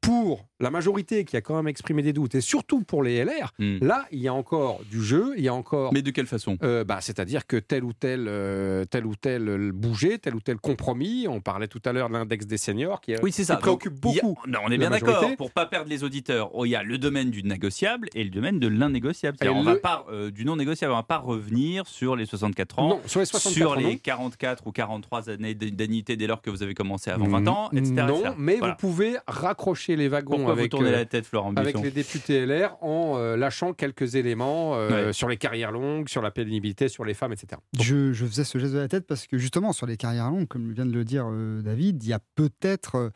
[0.01, 3.53] pour la majorité qui a quand même exprimé des doutes, et surtout pour les LR,
[3.59, 3.79] Mm.
[3.85, 5.93] là, il y a encore du jeu, il y a encore...
[5.93, 6.57] Mais de quelle façon?
[6.63, 10.57] Euh, bah, C'est-à-dire que tel ou tel, euh, tel ou tel bouger, tel ou tel
[10.59, 13.47] compromis, on parlait tout à l'heure de l'index des seniors qui, euh, Oui, c'est qui
[13.47, 13.57] ça.
[13.57, 14.41] préoccupe Donc, a- beaucoup.
[14.47, 15.25] Non, on est bien d'accord.
[15.37, 18.31] Pour pas perdre les auditeurs, oh, il y a le domaine du négociable et le
[18.31, 20.93] domaine de Et On va le- pas euh, du non négociable.
[20.93, 23.85] On va pas revenir sur les 64 ans, Non, sur les 64 sur ans, les
[23.85, 23.97] non.
[24.03, 27.93] 44 ou 43 années d'annuité dès lors que vous avez commencé avant 20 ans, etc.
[28.07, 28.35] Non, etc.
[28.39, 28.75] mais Voilà.
[28.75, 31.83] vous pouvez raccrocher les wagons Pourquoi vous avec, tournez euh, la tête, Florent avec Buisson
[31.83, 35.13] les députés LR en euh, lâchant quelques éléments euh, Ouais.
[35.13, 37.61] sur les carrières longues, sur la pénibilité, sur les femmes, etc.
[37.79, 40.49] Je, je faisais ce geste de la tête parce que justement, sur les carrières longues,
[40.49, 43.11] comme vient de le dire euh, David, il y a peut-être euh,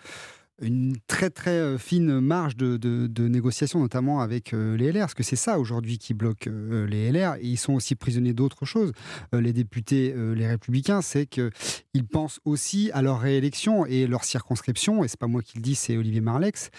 [0.60, 5.00] une très très euh, fine marge de, de- de négociation, notamment avec euh, les LR,
[5.00, 8.34] parce que c'est ça aujourd'hui qui bloque euh, les LR, et ils sont aussi prisonniers
[8.34, 8.92] d'autres choses.
[9.34, 15.02] Euh, les députés, les républicains, c'est qu'ils pensent aussi à leur réélection et leur circonscription,
[15.04, 16.70] et c'est pas moi qui le dis, c'est Olivier Marlex,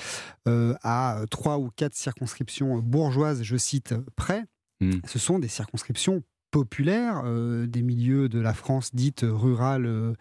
[0.45, 4.43] à trois ou quatre circonscriptions bourgeoises, je cite, près.
[4.81, 4.99] Mm.
[5.07, 10.13] Ce sont des circonscriptions populaires, euh, des milieux de la France dite rurale euh,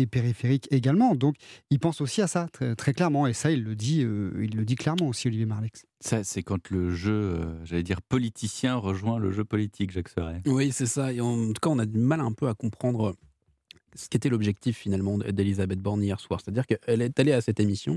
[0.00, 1.14] et périphérique également.
[1.14, 1.36] Donc,
[1.70, 4.56] il pense aussi à ça très, très clairement, et ça, il le dit, euh, il
[4.56, 5.86] le dit clairement aussi, Olivier Marlex.
[6.00, 10.42] Ça, c'est quand le jeu, euh, j'allais dire politicien, rejoint le jeu politique, Jacques Serret.
[10.44, 11.12] Oui, c'est ça.
[11.12, 13.14] Et en tout cas, on a du mal un peu à comprendre
[13.96, 16.40] ce qu'était l'objectif finalement d'Elisabeth Borne hier soir.
[16.42, 17.94] C'est-à-dire qu'elle est allée à cette émission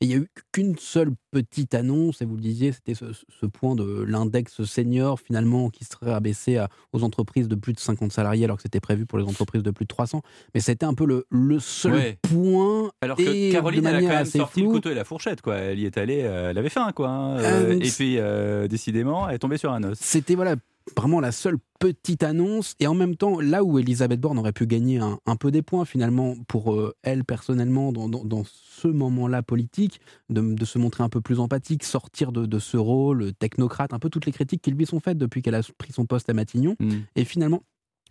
[0.00, 3.06] et il n'y a eu qu'une seule petite annonce, et vous le disiez, c'était ce,
[3.12, 7.80] ce point de l'index senior finalement qui serait abaissé à- aux entreprises de plus de
[7.80, 10.22] 50 salariés alors que c'était prévu pour les entreprises de plus de 300.
[10.54, 12.18] Mais c'était un peu le, le seul Ouais.
[12.22, 12.90] point.
[13.00, 15.56] Alors que Caroline, elle a quand même sorti le couteau et la fourchette, quoi.
[15.56, 17.08] Elle y est allée, euh, elle avait faim, quoi.
[17.08, 17.38] hein.
[17.38, 19.98] Euh, Euh, et puis, euh, décidément, elle est tombée sur un os.
[20.00, 20.56] C'était voilà
[20.96, 24.66] vraiment la seule petite annonce et en même temps là où Elisabeth Borne aurait pu
[24.66, 28.86] gagner un, un peu des points finalement pour euh, elle personnellement dans, dans- dans ce
[28.88, 33.32] moment-là politique de, de se montrer un peu plus empathique sortir de, de ce rôle
[33.34, 36.06] technocrate un peu toutes les critiques qui lui sont faites depuis qu'elle a pris son
[36.06, 36.90] poste à Matignon Mm.
[37.16, 37.62] et finalement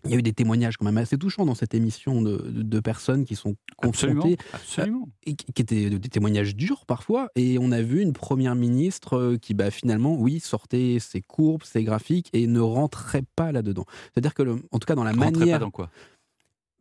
[0.06, 2.62] il y a eu des témoignages quand même assez touchants dans cette émission de, de-
[2.64, 4.22] de personnes qui sont Absolument.
[4.22, 5.10] confrontées Absolument.
[5.26, 7.30] et qui qui étaient des témoignages durs parfois.
[7.36, 11.64] Et on a vu une première ministre euh, qui, bah, finalement, oui, sortait ses courbes,
[11.64, 13.86] ses graphiques et ne rentrait pas là-dedans.
[14.14, 15.60] C'est-à-dire que, le- en tout cas, dans la Rentrait manière.
[15.60, 15.90] pas dans quoi?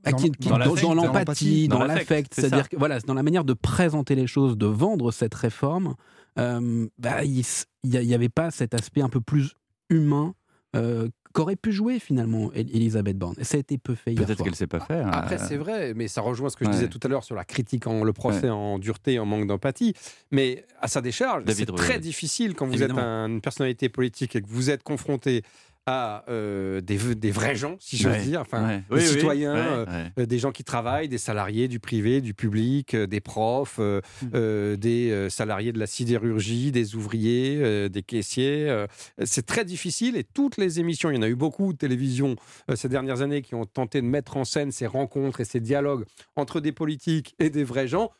[0.02, 2.34] Bah, Dans dans l'empathie, dans dans l'affect, l'affect.
[2.34, 5.94] c'est C'est-à-dire que voilà, dans la manière de présenter les choses, de vendre cette réforme,
[6.38, 7.44] euh, bah, il
[7.84, 9.52] n'y avait pas cet aspect un peu plus
[9.90, 10.34] humain
[10.74, 13.34] euh, qu'aurait pu jouer finalement El- Elisabeth Borne.
[13.38, 15.08] Et ça a été peu fait hier Peut-être qu'elle sait pas faire.
[15.14, 16.74] Après, euh, c'est vrai, mais ça rejoint ce que je Ouais.
[16.76, 18.50] disais tout à l'heure sur la critique en le procès Ouais.
[18.50, 19.94] en dureté, en manque d'empathie.
[20.30, 22.98] Mais à sa décharge, c'est très difficile quand vous Évidemment.
[22.98, 25.42] êtes un- une personnalité politique et que vous êtes confronté
[25.92, 28.76] à euh, des, des vrais gens, si j'ose Ouais, dire, enfin, ouais.
[28.78, 30.12] des Oui, citoyens, euh, ouais.
[30.20, 34.28] euh, des gens qui travaillent, des salariés du privé, du public, euh, des profs, Mmh.
[34.34, 38.84] euh, des salariés de la sidérurgie, des ouvriers, des caissiers.
[39.24, 42.36] c'est très difficile et toutes les émissions, il y en a eu beaucoup de télévision
[42.74, 46.04] ces dernières années qui ont tenté de mettre en scène ces rencontres et ces dialogues
[46.36, 48.10] entre des politiques et des vrais gens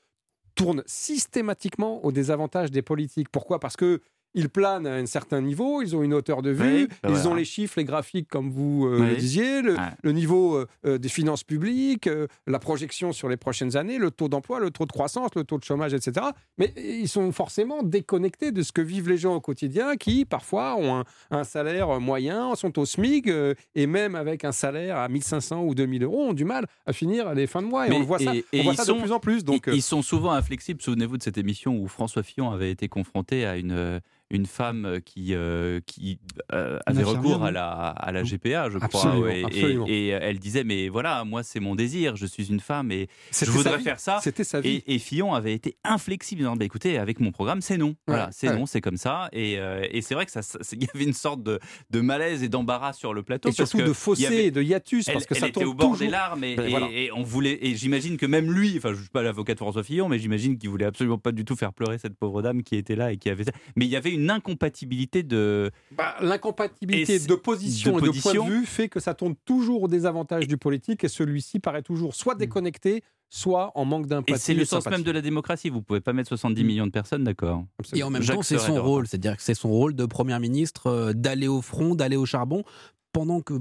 [0.55, 3.29] tournent systématiquement au désavantage des politiques.
[3.31, 3.61] Pourquoi?
[3.61, 4.01] Parce que
[4.35, 7.29] ils planent à un certain niveau, ils ont une hauteur de vue, Oui, ils voilà.
[7.29, 9.17] ont les chiffres, les graphiques, comme vous euh, le Oui.
[9.17, 13.99] disiez, le, niveau euh, euh, des finances publiques, euh, la projection sur les prochaines années,
[13.99, 16.27] le taux d'emploi, le taux de croissance, le taux de chômage, etc.
[16.59, 20.77] Mais ils sont forcément déconnectés de ce que vivent les gens au quotidien, qui parfois
[20.77, 25.09] ont un, un salaire moyen, sont au SMIC, euh, et même avec un salaire à
[25.09, 27.87] 1500 ou 2000 euros, ont du mal à finir les fins de mois.
[27.87, 29.19] Et Mais- on le voit ça, et- on et voit ça sont- de plus en
[29.21, 29.45] plus.
[29.45, 30.81] Donc, ils, euh, ils sont souvent inflexibles.
[30.83, 33.99] Souvenez-vous de cette émission où François Fillon avait été confronté à une, euh,
[34.31, 36.19] une femme qui, euh, qui
[36.53, 39.17] euh, avait recours à la, à la GPA, je crois.
[39.19, 39.87] Ouais, et- absolument.
[39.89, 43.51] Et, elle disait, mais voilà, moi c'est mon désir, je suis une femme et je
[43.51, 44.21] voudrais faire ça.
[44.23, 44.83] C'était sa vie.
[44.87, 46.43] Et, et Fillon avait été inflexible.
[46.43, 47.95] Non, bah, écoutez, avec mon programme, c'est non.
[48.07, 48.57] Voilà, c'est ouais.
[48.57, 49.29] non, c'est comme ça.
[49.33, 50.41] Et, euh, et c'est vrai que ça,
[50.73, 51.59] il y avait une sorte de,
[51.91, 53.49] de malaise et d'embarras sur le plateau.
[53.49, 55.61] et parce surtout que de fossé avait- de hiatus, elle, parce que elle ça était
[55.61, 56.07] tombe au bord toujours.
[56.07, 56.89] des larmes et, Ben et- voilà.
[56.93, 59.83] et on voulait et j'imagine que même lui, enfin je suis pas l'avocat de François
[59.83, 62.77] Fillon, mais j'imagine qu'il voulait absolument pas du tout faire pleurer cette pauvre dame qui
[62.77, 63.53] était là et qui avait ça.
[63.77, 68.13] Mais il y avait une incompatibilité de Bah, L'incompatibilité de position de et de point
[68.13, 68.47] position.
[68.47, 72.15] de vue fait que ça tourne toujours au désavantage du politique et celui-ci paraît toujours
[72.15, 75.03] soit déconnecté, soit en manque et c'est le sens sympathie.
[75.03, 75.71] même de la démocratie.
[75.71, 78.59] Vous pouvez pas mettre 70 millions de personnes, d'accord Et en même Jacques temps, c'est
[78.59, 82.17] son rôle, c'est-à-dire que c'est son rôle de Premier ministre euh, d'aller au front, d'aller
[82.17, 82.65] au charbon.
[83.13, 83.55] Pendant, que,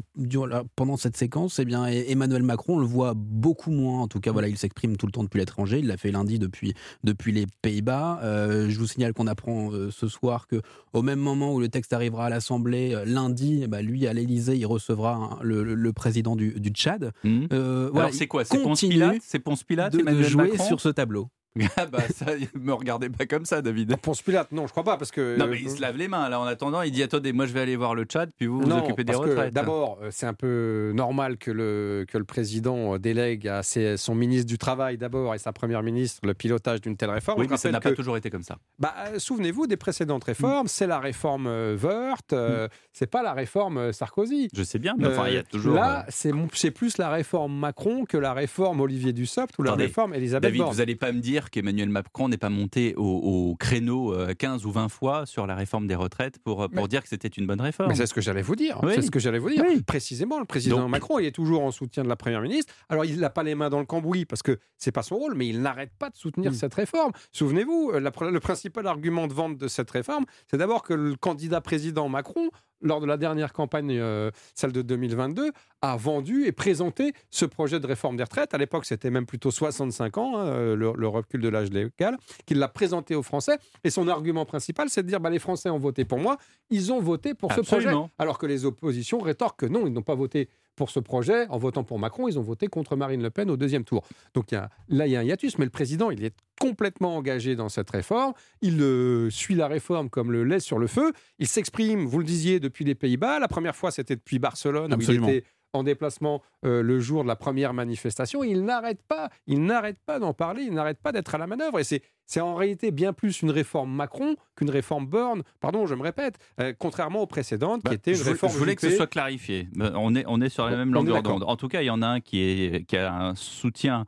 [0.75, 4.01] pendant cette séquence, eh bien, Emmanuel Macron on le voit beaucoup moins.
[4.03, 5.79] En tout cas, voilà, il s'exprime tout le temps depuis l'étranger.
[5.79, 8.19] Il l'a fait lundi depuis, depuis les Pays-Bas.
[8.21, 10.61] Euh, je vous signale qu'on apprend euh, ce soir que
[10.93, 14.13] au même moment où le texte arrivera à l'Assemblée, euh, lundi, eh ben, lui, à
[14.13, 17.11] l'Élysée, il recevra un- le, le- président du, du Tchad.
[17.25, 18.45] Euh, voilà, Alors c'est quoi?
[18.45, 19.17] C'est Ponce Pilate?
[19.23, 20.63] C'est Ponce Pilate de, de jouer Macron?
[20.65, 21.27] sur ce tableau.
[21.77, 23.95] Ah bah ça, me regardez pas comme ça, David.
[24.01, 25.37] Ponce Pilate, non, je crois pas, parce que.
[25.37, 26.81] Non mais il se lave les mains là en attendant.
[26.83, 29.03] Il dit attendez, moi je vais aller voir le Tchad, puis vous vous Non, occupez
[29.03, 29.53] des retraites.
[29.53, 33.97] D'abord, euh, c'est un peu normal que le, que le président euh, délègue à ses-
[33.97, 37.39] son ministre du Travail d'abord et sa première ministre le pilotage d'une telle réforme.
[37.41, 38.57] Oui, mais ça n'a pas toujours été comme ça.
[38.77, 43.33] Bah, euh, Souvenez-vous des précédentes réformes, c'est la réforme euh, Woerth, euh, c'est pas la
[43.33, 44.49] réforme euh, Sarkozy.
[44.53, 45.75] Je sais bien, mais enfin il y a Euh, toujours.
[45.75, 49.85] Là, euh, c'est plus la réforme Macron que la réforme Olivier Dussopt ou la Attendez,
[49.85, 53.55] réforme Elisabeth David, vous n'allez pas me dire qu'Emmanuel Macron n'est pas monté au, au
[53.55, 56.87] créneau euh, 15 ou 20 fois sur la réforme des retraites pour, euh, pour Mais-
[56.89, 57.89] dire que c'était une bonne réforme.
[57.89, 58.79] Mais c'est ce que j'allais vous dire.
[58.83, 58.91] Oui.
[58.95, 59.63] C'est ce que j'allais vous dire.
[59.67, 59.81] Oui.
[59.83, 62.73] Précisément, le président Donc- Macron, il est toujours en soutien de la première ministre.
[62.89, 65.35] Alors, il n'a pas les mains dans le cambouis parce que c'est pas son rôle,
[65.35, 67.11] mais il n'arrête pas de soutenir cette réforme.
[67.31, 67.99] Souvenez-vous, euh,
[68.31, 72.49] le principal argument de vente de cette réforme, c'est d'abord que le candidat président Macron,
[72.81, 77.79] lors de la dernière campagne, euh, celle de 2022, a vendu et présenté ce projet
[77.79, 78.53] de réforme des retraites.
[78.53, 82.17] À l'époque, c'était même plutôt 65 ans, hein, euh, le, le recul de l'âge légal,
[82.45, 83.57] qu'il l'a présenté aux Français.
[83.83, 86.37] Et son argument principal, c'est de dire bah, les Français ont voté pour moi,
[86.69, 87.91] ils ont voté pour ce projet.
[88.17, 91.45] Alors que les oppositions rétorquent que non, ils n'ont pas voté pour ce projet.
[91.49, 94.03] En votant pour Macron, ils ont voté contre Marine Le Pen au deuxième tour.
[94.33, 96.33] Donc il y a- là, il y a un hiatus, mais le président, il est
[96.59, 98.31] complètement engagé dans cette réforme.
[98.61, 101.11] Il euh, suit la réforme comme le lait sur le feu.
[101.37, 103.39] Il s'exprime, vous le disiez, depuis les Pays-Bas.
[103.39, 105.27] La première fois, c'était depuis Barcelone, Absolument.
[105.27, 108.43] où il était en déplacement euh, le jour de la première manifestation.
[108.43, 111.79] Il n'arrête pas, il n'arrête pas d'en parler, il n'arrête pas d'être à la manœuvre.
[111.79, 115.43] Et c'est, c'est en réalité bien plus une réforme Macron qu'une réforme Borne.
[115.59, 118.53] Pardon, je me répète, euh, contrairement aux précédentes, qui Bah, étaient une je, voulais- réforme
[118.53, 119.67] je voulais que ce soit clarifié.
[119.79, 121.43] Euh, On est, on est sur la même On longueur d'onde.
[121.43, 124.05] En tout cas, il y en a un qui, est, qui a un soutien,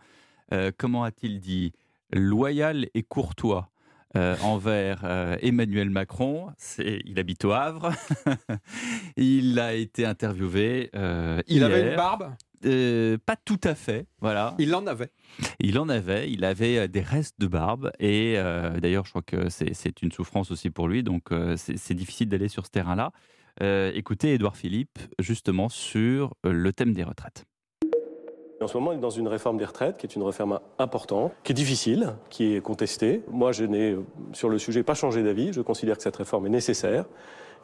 [0.54, 1.74] euh, comment a-t-il dit,
[2.13, 3.71] loyal et courtois.
[4.17, 7.91] Euh, envers euh, Emmanuel Macron, c'est, il habite au Havre,
[9.15, 12.34] il a été interviewé euh, Il avait une barbe?
[13.26, 14.54] Pas tout à fait, voilà.
[14.60, 15.12] Il en avait.
[15.60, 18.36] Il en avait, il avait des restes de barbe et
[18.80, 22.67] d'ailleurs je crois que c'est une souffrance aussi pour lui, donc c'est difficile d'aller sur
[22.67, 23.13] ce terrain-là.
[23.95, 27.45] Écoutez Édouard Philippe justement sur le thème des retraites.
[28.62, 31.32] En ce moment, on est dans une réforme des retraites qui est une réforme importante,
[31.43, 33.24] qui est difficile, qui est contestée.
[33.32, 33.95] Moi, je n'ai
[34.34, 35.52] sur le sujet pas changé d'avis.
[35.52, 37.06] Je considère que cette réforme est nécessaire.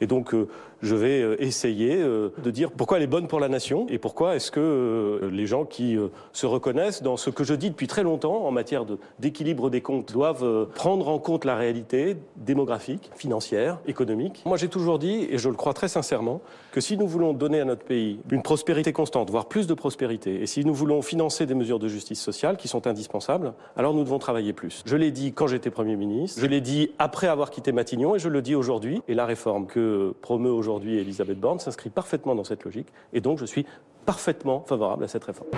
[0.02, 0.48] Et donc, euh,
[0.82, 3.98] je vais euh, essayer euh, de dire pourquoi elle est bonne pour la nation et
[3.98, 5.98] pourquoi est-ce que les gens qui
[6.34, 8.86] se reconnaissent dans ce que je dis depuis très longtemps en matière
[9.20, 14.44] d'équilibre des comptes doivent prendre en compte la réalité démographique, financière, économique.
[14.46, 17.60] Moi, j'ai toujours dit, et je le crois très sincèrement, que si nous voulons donner
[17.62, 21.46] à notre pays une prospérité constante, voire plus de prospérité, et si nous voulons financer
[21.46, 24.84] des mesures de justice sociale qui sont indispensables, alors nous devons travailler plus.
[24.86, 28.20] Je l'ai dit quand j'étais Premier ministre, je l'ai dit après avoir quitté Matignon, et
[28.20, 29.02] je le dis aujourd'hui.
[29.08, 32.88] Et la réforme que que promeut aujourd'hui Elisabeth Borne s'inscrit parfaitement dans cette logique.
[33.14, 33.66] Et donc, je suis
[34.06, 35.50] parfaitement favorable à cette réforme.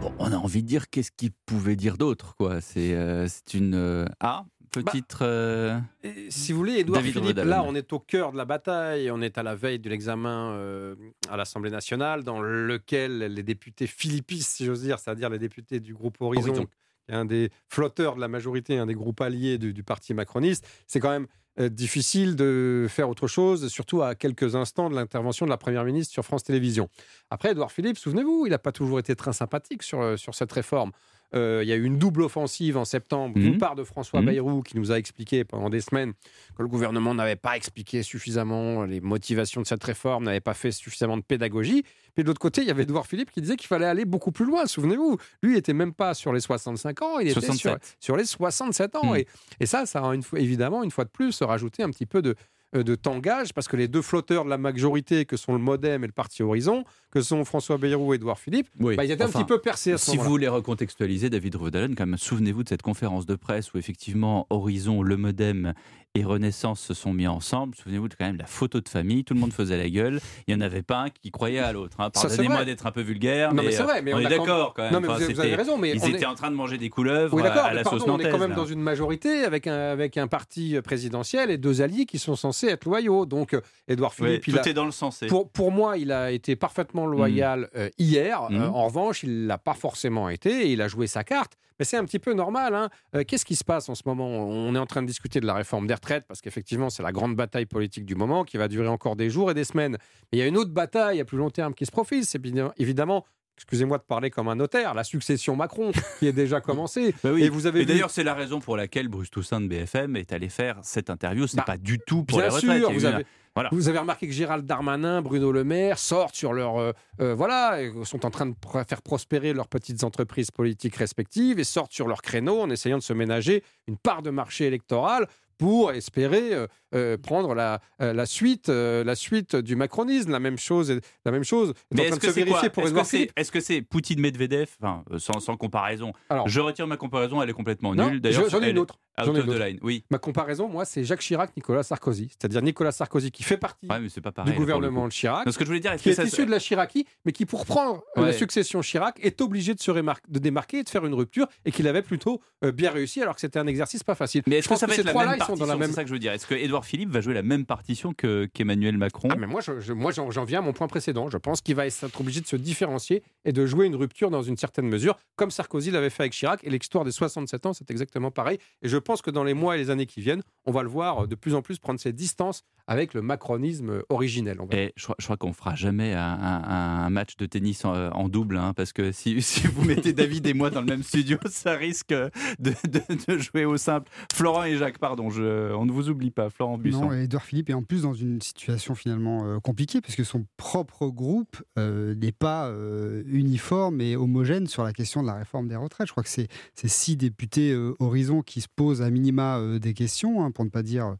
[0.00, 2.60] Bon, on a envie de dire qu'est-ce qu'il pouvait dire d'autre, quoi.
[2.60, 3.74] C'est euh, c'est une.
[3.74, 5.16] euh, Ah, petite.
[5.22, 8.44] euh, Et si vous voulez, Édouard David Philippe, là, on est au cœur de la
[8.44, 9.10] bataille.
[9.10, 10.94] On est à la veille de l'examen euh,
[11.30, 15.94] à l'Assemblée nationale, dans lequel les députés philippistes, si j'ose dire, c'est-à-dire les députés du
[15.94, 16.64] groupe Horizon, Horizon.
[16.66, 20.12] qui est un des flotteurs de la majorité, un des groupes alliés du, du parti
[20.14, 21.26] macroniste, c'est quand même
[21.58, 25.84] euh, difficile de faire autre chose, surtout à quelques instants de l'intervention de la Première
[25.84, 26.88] ministre sur France Télévisions.
[27.30, 30.52] Après, Édouard Philippe, souvenez-vous, il n'a pas toujours été très sympathique sur, euh, sur cette
[30.52, 30.92] réforme.
[31.34, 33.58] Euh, il y a eu une double offensive en septembre, d'une Mhm.
[33.58, 34.26] part de François Mhm.
[34.26, 36.12] Bayrou, qui nous a expliqué pendant des semaines
[36.56, 40.70] que le gouvernement n'avait pas expliqué suffisamment les motivations de cette réforme, n'avait pas fait
[40.70, 41.82] suffisamment de pédagogie.
[42.14, 44.30] Puis de l'autre côté, il y avait Edouard Philippe qui disait qu'il fallait aller beaucoup
[44.32, 44.66] plus loin.
[44.66, 47.96] Souvenez-vous, lui, il n'était même pas sur les 65 ans, il était sur, 67.
[48.00, 49.12] sur les 67 ans.
[49.12, 49.16] Mm.
[49.16, 49.26] Et,
[49.60, 52.22] et ça, ça a une fois, évidemment, une fois de plus, rajouté un petit peu
[52.22, 52.34] de,
[52.74, 56.06] de tangage, parce que les deux flotteurs de la majorité, que sont le Modem et
[56.06, 58.96] le Parti Horizon, que sont François Bayrou et Edouard Philippe, Oui.
[58.96, 61.54] bah, ils étaient Enfin, un petit peu percés à ce Si vous voulez recontextualiser, David
[61.56, 65.74] Rudalen, quand même, souvenez-vous de cette conférence de presse où effectivement Horizon, le Modem
[66.16, 67.74] et Renaissance se sont mis ensemble.
[67.76, 70.20] Souvenez-vous de quand même la photo de famille, tout le monde faisait la gueule.
[70.46, 71.96] Il n'y en avait pas un qui croyait à l'autre.
[72.00, 72.10] hein.
[72.10, 74.74] Pardonnez-moi d'être un peu vulgaire, Non, mais c'est euh, vrai, mais on, on est d'accord
[74.74, 74.92] quand même.
[74.92, 76.34] Non, mais Enfin, vous avez- vous avez c'était- raison, mais ils on étaient est- en
[76.34, 78.32] train de manger des couleuvres Oui, à, mais la pardon, sauce on est nantaise.
[78.32, 78.56] quand même là.
[78.56, 82.68] dans une majorité avec un, avec un parti présidentiel et deux alliés qui sont censés
[82.68, 83.26] être loyaux.
[83.26, 85.26] Donc, euh, Édouard Ouais, Philippe, il tout a- est dans le sensé.
[85.26, 88.42] Pour, pour moi, il a été parfaitement loyal euh, hier.
[88.50, 88.54] Mm.
[88.56, 91.52] Euh, en revanche, il ne l'a pas forcément été et il a joué sa carte.
[91.78, 92.74] Mais c'est un petit peu normal.
[92.74, 92.88] hein.
[93.14, 94.26] Euh, Qu'est-ce qui se passe en ce moment?
[94.28, 97.12] On est en train de discuter de la réforme des retraites parce qu'effectivement, c'est la
[97.12, 99.96] grande bataille politique du moment qui va durer encore des jours et des semaines.
[100.32, 102.24] Mais il y a une autre bataille à plus long terme qui se profile.
[102.24, 102.40] C'est
[102.78, 103.24] évidemment.
[103.58, 107.14] Excusez-moi de parler comme un notaire, la succession Macron qui est déjà commencée.
[107.24, 107.42] Bah oui.
[107.44, 110.32] Et vous avez vu- d'ailleurs, c'est la raison pour laquelle Bruce Toussaint de BFM est
[110.34, 111.46] allé faire cette interview.
[111.46, 112.78] C'est Bah, pas du tout pour Bien les retraites.
[112.80, 113.24] sûr, vous avez,
[113.72, 116.76] Vous avez remarqué que Gérald Darmanin, Bruno Le Maire sortent sur leur.
[116.76, 118.54] euh, euh, voilà, sont en train de
[118.86, 123.02] faire prospérer leurs petites entreprises politiques respectives et sortent sur leur créneau en essayant de
[123.02, 125.26] se ménager une part de marché électoral
[125.58, 130.30] pour espérer euh, euh, prendre la, euh, la, suite, euh, la suite du macronisme.
[130.30, 133.30] La même chose, est- la même chose est Mais est-ce que c'est Est-ce que c'est
[133.36, 136.12] est-ce que c'est Poutine Medvedev Enfin, euh, sans, sans comparaison.
[136.30, 138.20] Alors, je retire ma comparaison, elle est complètement nulle.
[138.20, 138.98] D'ailleurs, je- j'en ai une est autre.
[139.18, 139.78] Out of the line.
[139.82, 140.04] Oui.
[140.10, 142.28] Ma comparaison, moi, c'est Jacques Chirac, Nicolas Sarkozy.
[142.30, 144.52] C'est-à-dire Nicolas Sarkozy qui fait partie Ouais, mais pas pareil.
[144.52, 145.46] du gouvernement de Chirac.
[145.46, 147.06] Non, ce que je voulais dire, est-ce qui que est ça issu de la Chiraki,
[147.24, 148.32] mais qui, pour prendre euh, la Ouais.
[148.34, 151.88] succession Chirac, est obligé de se de démarquer et de faire une rupture, et qu'il
[151.88, 154.42] avait plutôt euh, bien réussi, alors que c'était un exercice pas facile.
[154.46, 155.88] Mais est-ce que ça va ces être la trois-là, même partition dans la même.
[155.88, 156.32] C'est ça que je veux dire.
[156.32, 159.80] Est-ce que Philippe va jouer la même partition que qu'Emmanuel Macron Ah, mais moi, je-
[159.80, 161.30] je- moi, j'en viens à mon point précédent.
[161.30, 164.42] Je pense qu'il va être obligé de se différencier et de jouer une rupture dans
[164.42, 166.60] une certaine mesure, comme Sarkozy l'avait fait avec Chirac.
[166.64, 168.58] Et l'histoire des 67 ans, c'est exactement pareil.
[168.82, 170.88] Et je pense que dans les mois et les années qui viennent, on va le
[170.88, 174.58] voir de plus en plus prendre ses distances avec le macronisme euh, originel.
[174.60, 177.46] on va Et je, crois- je crois qu'on fera jamais un, un- un match de
[177.46, 180.80] tennis en, en double, hein, parce que si, si vous mettez David et moi dans
[180.80, 184.10] le même studio, ça risque de, de- de jouer au simple.
[184.32, 187.06] Florent et Jacques, pardon, je- on ne vous oublie pas, Florent Buisson.
[187.06, 190.46] Non, Edouard Philippe est en plus dans une situation finalement euh, compliquée parce que son
[190.56, 195.68] propre groupe euh, n'est pas euh, uniforme et homogène sur la question de la réforme
[195.68, 196.06] des retraites.
[196.06, 199.78] Je crois que c'est c'est six députés euh, Horizon qui se posent à minima euh,
[199.78, 201.16] des questions, hein, pour ne pas dire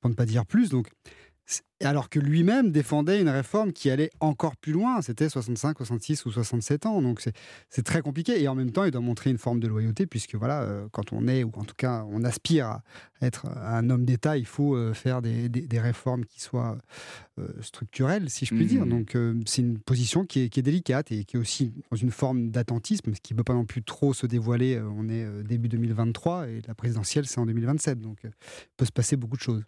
[0.00, 0.70] pour ne pas dire plus.
[0.70, 0.88] Donc
[1.82, 6.30] alors que lui-même défendait une réforme qui allait encore plus loin, c'était 65, 66 ou
[6.30, 7.00] 67 ans.
[7.00, 7.26] Donc
[7.70, 8.42] c'est très compliqué.
[8.42, 11.10] Et en même temps, il doit montrer une forme de loyauté, puisque voilà, euh, quand
[11.14, 12.82] on est, ou en tout cas on aspire à
[13.22, 16.76] être un homme d'État, il faut euh, faire des, des- des réformes qui soient
[17.38, 18.84] euh, structurelles, si je puis dire.
[18.84, 18.90] Mhm.
[18.90, 22.10] Donc c'est une position qui est, qui est délicate et qui est aussi dans une
[22.10, 24.78] forme d'attentisme, ce qui ne peut pas non plus trop se dévoiler.
[24.80, 28.00] On est début 2023 et la présidentielle, c'est en 2027.
[28.00, 28.30] Donc il
[28.76, 29.64] peut se passer beaucoup de choses.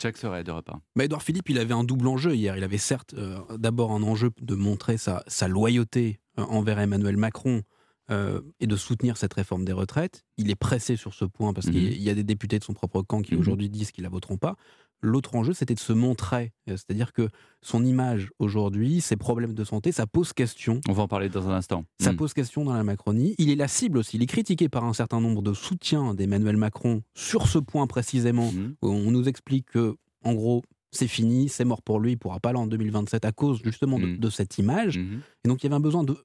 [0.00, 0.80] Jacques Serret de repas.
[0.96, 2.56] Bah, Edouard Philippe, il avait un double enjeu hier.
[2.56, 7.16] Il avait certes euh, d'abord un enjeu de montrer sa, sa loyauté euh, envers Emmanuel
[7.16, 7.62] Macron
[8.10, 10.24] euh, et de soutenir cette réforme des retraites.
[10.38, 11.72] Il est pressé sur ce point parce Mhm.
[11.74, 13.40] qu'il y a des députés de son propre camp qui Mhm.
[13.40, 14.56] aujourd'hui disent qu'ils la voteront pas.
[15.00, 16.52] L'autre enjeu, c'était de se montrer.
[16.68, 17.28] Euh, C'est-à-dire que
[17.62, 20.80] son image aujourd'hui, ses problèmes de santé, ça pose question.
[20.88, 21.84] On va en parler dans un instant.
[22.00, 22.16] Ça Mm.
[22.16, 23.34] pose question dans la Macronie.
[23.38, 24.16] Il est la cible aussi.
[24.16, 28.50] Il est critiqué par un certain nombre de soutiens d'Emmanuel Macron sur ce point précisément.
[28.52, 28.74] Mhm.
[28.82, 32.48] On nous explique que, en gros, c'est fini, c'est mort pour lui, il pourra pas
[32.48, 34.18] aller en 2027 à cause justement de, Mhm.
[34.18, 34.96] de cette image.
[34.96, 36.16] Et donc il y avait un besoin de,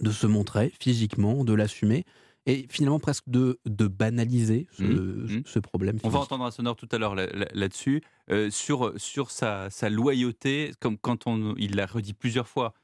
[0.00, 2.04] de se montrer physiquement, de l'assumer
[2.52, 5.42] et finalement presque de, de banaliser ce, Mhm.
[5.46, 5.98] ce problème.
[6.04, 9.70] On va entendre un sonore tout à l'heure là- là- là-dessus, euh, sur, sur sa,
[9.70, 12.74] sa loyauté, comme quand on, il l'a redit plusieurs fois,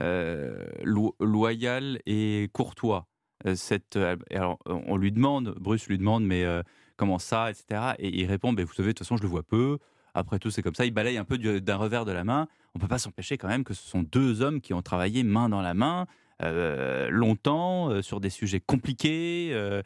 [0.00, 3.06] euh, lo- loyal et courtois.
[3.46, 6.44] Euh, cette, euh, alors, on lui demande, Bruce lui demande, mais
[6.96, 7.94] comment ça, etc.
[7.98, 9.78] Et il répond, ben, vous savez, de toute façon, je le vois peu.
[10.14, 10.84] après tout, c'est comme ça.
[10.84, 12.46] Il balaye un peu du- d'un revers de la main.
[12.74, 15.48] On peut pas s'empêcher quand même que ce sont deux hommes qui ont travaillé main
[15.48, 16.06] dans la main.
[16.44, 19.50] Euh, longtemps euh, sur des sujets compliqués.
[19.52, 19.82] euh,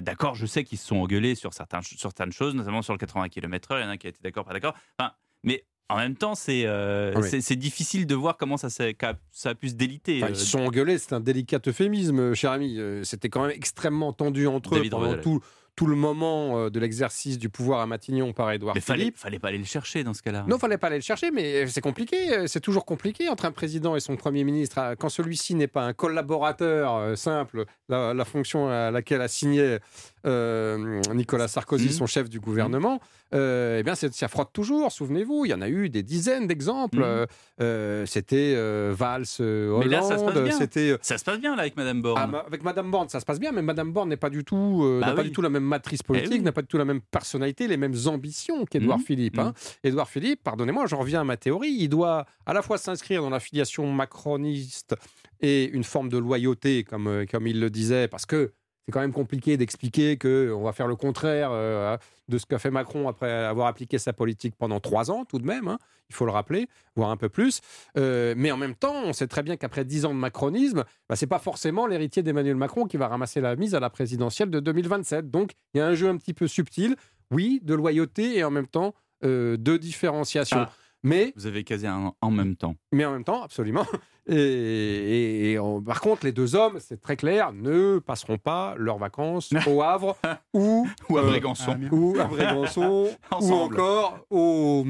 [0.00, 2.98] d'accord, je sais qu'ils se sont engueulés sur certains, sur certaines choses, notamment sur le
[2.98, 3.78] 80 km/h.
[3.78, 4.74] Il y en a un qui a été d'accord, pas d'accord.
[4.98, 5.12] Enfin,
[5.44, 7.40] mais en même temps, c'est euh, Ah oui.
[7.42, 10.18] c'est- difficile de voir comment ça, ça a pu se déliter.
[10.22, 12.78] Enfin, ils se sont engueulés, c'est un délicat euphémisme, cher ami.
[13.02, 15.40] C'était quand même extrêmement tendu entre eux pendant tout,
[15.80, 19.16] tout le moment euh, de l'exercice du pouvoir à Matignon par Édouard mais fallait, Philippe.
[19.16, 20.44] fallait pas aller le chercher dans ce cas-là.
[20.46, 22.34] Non, fallait pas aller le chercher, mais c'est compliqué.
[22.34, 24.76] euh, C'est toujours compliqué entre un président et son premier ministre.
[24.78, 29.28] euh, Quand celui-ci n'est pas un collaborateur euh, simple, la, la fonction à laquelle a
[29.28, 29.78] signé
[30.26, 31.90] euh, Nicolas Sarkozy, Mhm.
[31.92, 33.00] son chef du gouvernement,
[33.34, 34.90] euh, eh bien, ça frotte toujours.
[34.92, 36.98] Souvenez-vous, il y en a eu des dizaines d'exemples.
[36.98, 37.26] Mhm.
[37.60, 38.54] Euh, c'était
[38.92, 40.56] Valls, Mais là, ça se passe Hollande, bien.
[40.58, 40.96] c'était.
[41.02, 42.20] Ça se passe bien là avec Madame Borne.
[42.22, 44.44] Ah, ma- avec Madame Borne, ça se passe bien, mais Madame Borne n'est pas du
[44.44, 46.42] tout, Bah n'a pas du tout la même matrice politique, Eh oui.
[46.42, 48.98] n'a pas du tout la même personnalité, les mêmes ambitions qu'Édouard.
[49.00, 49.38] Philippe.
[49.38, 49.54] hein.
[49.84, 53.30] Édouard Philippe, pardonnez-moi, j'en reviens à ma théorie, il doit à la fois s'inscrire dans
[53.30, 54.94] la filiation macroniste
[55.40, 58.52] et une forme de loyauté, comme, comme il le disait, parce que
[58.84, 61.96] c'est quand même compliqué d'expliquer qu'on va faire le contraire euh,
[62.28, 65.46] de ce qu'a fait Macron après avoir appliqué sa politique pendant trois ans, tout de
[65.46, 65.78] même, hein,
[66.08, 67.60] il faut le rappeler, voire un peu plus.
[67.96, 71.16] Euh, mais en même temps, on sait très bien qu'après dix ans de macronisme, bah,
[71.16, 74.60] c'est pas forcément l'héritier d'Emmanuel Macron qui va ramasser la mise à la présidentielle de
[74.60, 75.30] 2027.
[75.30, 76.96] Donc, il y a un jeu un petit peu subtil,
[77.30, 80.60] oui, de loyauté et en même temps euh, de différenciation.
[80.60, 80.72] Ah.
[81.02, 82.76] Mais Vous avez casé un en même temps.
[82.92, 83.86] mais en même temps, absolument.
[84.26, 88.74] Et, et- et en- par contre, les deux hommes, c'est très clair, ne passeront pas
[88.76, 90.16] leurs vacances au Havre
[90.52, 91.76] ou, Ou à euh, Brégançon.
[91.90, 93.08] ou à Brégançon,
[93.40, 94.84] ou encore au,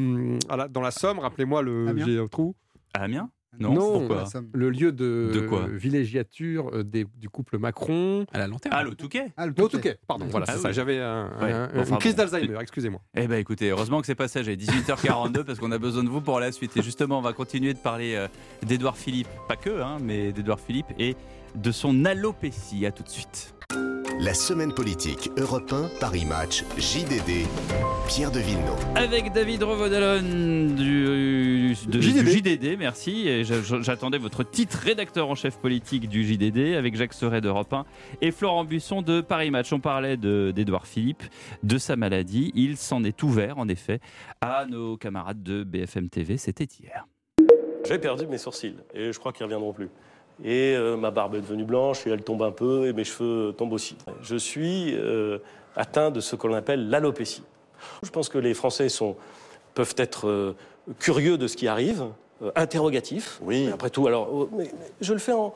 [0.48, 1.20] à la- dans la Somme.
[1.20, 2.54] Rappelez-moi le j'ai un trou.
[2.92, 8.24] À Amiens Non, pourquoi le lieu de, De quoi villégiature euh, des- du couple Macron.
[8.32, 8.74] À la lanterne.
[8.78, 9.76] Ah, le Touquet Ah, le Touquet.
[9.76, 10.62] Touquet, pardon, voilà, Ah c'est oui.
[10.62, 10.72] ça.
[10.72, 11.52] J'avais un- Ouais.
[11.52, 12.24] un- Enfin, une crise bon.
[12.24, 13.00] d'Alzheimer, excusez-moi.
[13.16, 16.20] Eh ben écoutez, heureusement que c'est passé, j'ai 18h42 parce qu'on a besoin de vous
[16.20, 16.76] pour la suite.
[16.76, 18.28] Et justement, on va continuer de parler euh,
[18.64, 21.16] d'Édouard Philippe, pas que, hein, mais d'Édouard Philippe et
[21.56, 22.86] de son alopécie.
[22.86, 23.54] À tout de suite.
[23.74, 27.46] La semaine politique Europe 1, Paris Match, JDD,
[28.08, 28.84] Pierre de Villeneuve.
[28.94, 30.22] Avec David Revaudalon
[30.74, 32.24] du, de- JDD.
[32.24, 33.44] du JDD, merci.
[33.80, 37.86] J'attendais votre titre rédacteur en chef politique du JDD avec Jacques Serret d'Europe 1
[38.20, 39.72] et Florent Busson de Paris Match.
[39.72, 41.22] On parlait de- d'Édouard Philippe,
[41.62, 42.52] de sa maladie.
[42.54, 44.00] Il s'en est ouvert, en effet,
[44.42, 46.36] à nos camarades de BFM TV.
[46.36, 47.06] C'était hier.
[47.88, 49.88] J'ai perdu mes sourcils et je crois qu'ils ne reviendront plus.
[50.44, 53.52] Et euh, ma barbe est devenue blanche et elle tombe un peu et mes cheveux
[53.52, 53.96] tombent aussi.
[54.22, 55.38] Je suis euh,
[55.76, 57.42] atteint de ce qu'on appelle l'alopécie.
[58.02, 59.16] Je pense que les Français sont,
[59.74, 60.56] peuvent être euh,
[60.98, 62.04] curieux de ce qui arrive,
[62.56, 63.38] interrogatifs.
[63.42, 63.66] Oui.
[63.66, 65.52] Mais après tout, alors, oh, mais- mais je le fais en,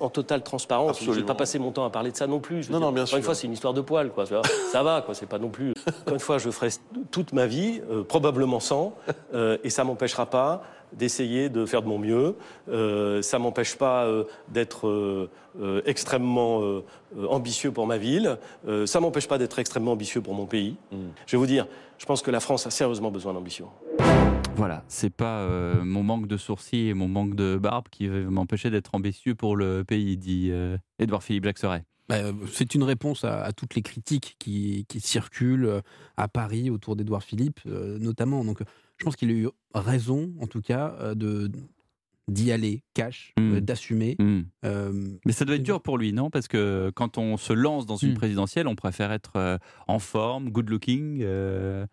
[0.00, 0.98] en totale transparence.
[0.98, 1.26] Je Absolument.
[1.26, 2.62] pas passer mon temps à parler de ça non plus.
[2.62, 4.10] Je Non, dire, non, bien encore une fois, c'est une histoire de poil.
[4.10, 4.26] Quoi.
[4.26, 5.14] Ça va, Ça va, quoi.
[5.14, 5.74] C'est pas non plus.
[6.02, 6.68] Encore une fois, je ferai
[7.10, 8.94] toute ma vie, euh, probablement sans,
[9.34, 10.62] euh, et ça m'empêchera pas
[10.96, 12.36] d'essayer de faire de mon mieux.
[12.68, 15.30] Euh, ça m'empêche pas euh, d'être euh,
[15.60, 16.82] euh, extrêmement
[17.28, 18.38] ambitieux pour ma ville.
[18.66, 20.76] Euh, ça m'empêche pas d'être extrêmement ambitieux pour mon pays.
[20.92, 20.96] Mm.
[21.26, 21.66] Je vais vous dire,
[21.98, 23.68] je pense que la France a sérieusement besoin d'ambition.
[24.56, 28.18] Voilà, c'est pas euh, mon manque de sourcils et mon manque de barbe qui va
[28.30, 31.84] m'empêcher d'être ambitieux pour le pays, dit euh, Édouard Philippe Jacques Serret.
[32.08, 32.18] Bah,
[32.52, 35.80] c'est une réponse à, à toutes les critiques qui, qui circulent
[36.16, 38.44] à Paris autour d'Édouard Philippe, euh, notamment.
[38.44, 38.64] Donc, euh,
[39.04, 41.50] je pense qu'il a eu raison, en tout cas, euh, de
[42.26, 44.16] d'y aller cash, euh, d'assumer.
[44.18, 44.40] Mm.
[44.64, 46.30] Euh, Mais ça doit être dur pour lui, non?
[46.30, 48.14] Parce que quand on se lance dans une Mm.
[48.14, 51.20] présidentielle, on préfère être en forme, good looking.
[51.22, 51.84] euh,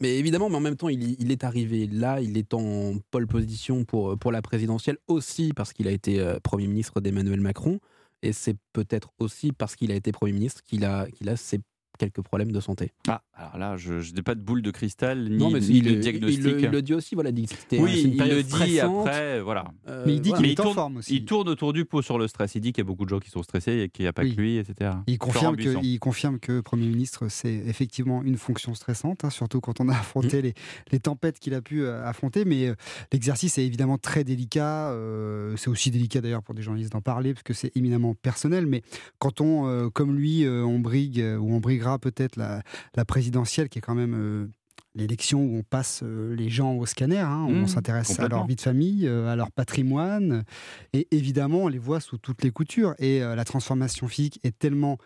[0.00, 3.84] Mais évidemment, mais en même temps, il, est arrivé là, il est en pole position
[3.84, 7.78] pour, pour la présidentielle aussi parce qu'il a été Premier ministre d'Emmanuel Macron.
[8.22, 11.60] Et c'est peut-être aussi parce qu'il a été Premier ministre qu'il a, qu'il a ces
[11.98, 12.92] quelques problèmes de santé.
[13.08, 15.66] Ah, alors là, je je n'ai pas de boule de cristal, ni, non, mais ni
[15.78, 16.38] il, de il- diagnostic.
[16.44, 18.16] Il, le- il le dit aussi, voilà, il dit que c'était oui, c'est une il
[18.16, 19.06] période le dit stressante.
[19.06, 19.64] après, voilà.
[19.88, 20.42] Euh, Mais il dit voilà.
[20.42, 21.14] qu'il est en tourne, forme aussi.
[21.16, 22.54] il tourne autour du pot sur le stress.
[22.54, 24.12] Il dit qu'il y a beaucoup de gens qui sont stressés et qu'il n'y a
[24.12, 24.34] pas Oui.
[24.34, 24.90] que lui, etc.
[25.06, 29.60] Il confirme, que, il confirme que Premier ministre, c'est effectivement une fonction stressante, hein, surtout
[29.60, 30.54] quand on a affronté les,
[30.92, 32.44] les tempêtes qu'il a pu euh, affronter.
[32.44, 32.74] Mais euh,
[33.12, 34.90] l'exercice est évidemment très délicat.
[34.90, 38.66] euh, c'est aussi délicat d'ailleurs pour des journalistes d'en parler, parce que c'est éminemment personnel.
[38.66, 38.82] Mais
[39.18, 41.60] quand on, euh, comme lui, euh, on brigue ou on
[41.98, 42.62] peut-être la,
[42.96, 44.46] la présidentielle, qui est quand même euh,
[44.94, 48.46] l'élection où on passe euh, les gens au scanner, hein, on Mmh, s'intéresse à leur
[48.46, 50.44] vie de famille, euh, à leur patrimoine,
[50.92, 52.94] et évidemment on les voit sous toutes les coutures.
[52.98, 54.98] Et la transformation physique est tellement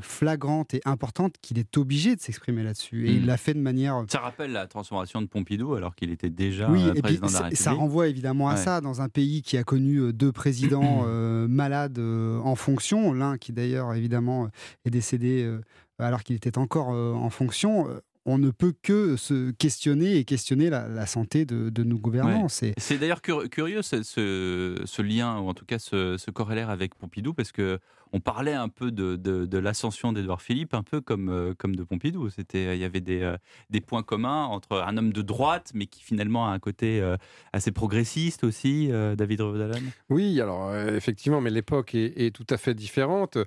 [0.00, 3.08] flagrante et importante qu'il est obligé de s'exprimer là-dessus.
[3.08, 3.16] Et Mmh.
[3.18, 6.68] il l'a fait de manière Ça rappelle la transformation de Pompidou alors qu'il était déjà
[6.70, 7.62] oui, euh, et puis président de la ça, République.
[7.62, 8.60] ça renvoie évidemment à Ouais.
[8.60, 13.38] ça dans un pays qui a connu deux présidents euh, malades euh, en fonction, l'un
[13.38, 14.48] qui d'ailleurs évidemment
[14.84, 15.60] est décédé euh,
[16.06, 17.88] alors qu'il était encore euh, en fonction.
[18.26, 22.46] On ne peut que se questionner et questionner la, la santé de, de nos gouvernants.
[22.62, 22.74] Ouais.
[22.78, 26.68] C'est d'ailleurs cur- curieux ce, ce- ce lien, ou en tout cas ce, ce corrélaire
[26.70, 27.78] avec Pompidou, parce que
[28.12, 31.76] on parlait un peu de, de- de l'ascension d'Édouard Philippe, un peu comme, euh, comme
[31.76, 32.28] de Pompidou.
[32.28, 33.36] C'était, il y avait des, euh,
[33.70, 37.16] des points communs entre un homme de droite, mais qui finalement a un côté euh,
[37.52, 39.80] assez progressiste aussi, David Revaudalon.
[40.10, 43.38] Oui, alors effectivement, mais l'époque est, est tout à fait différente.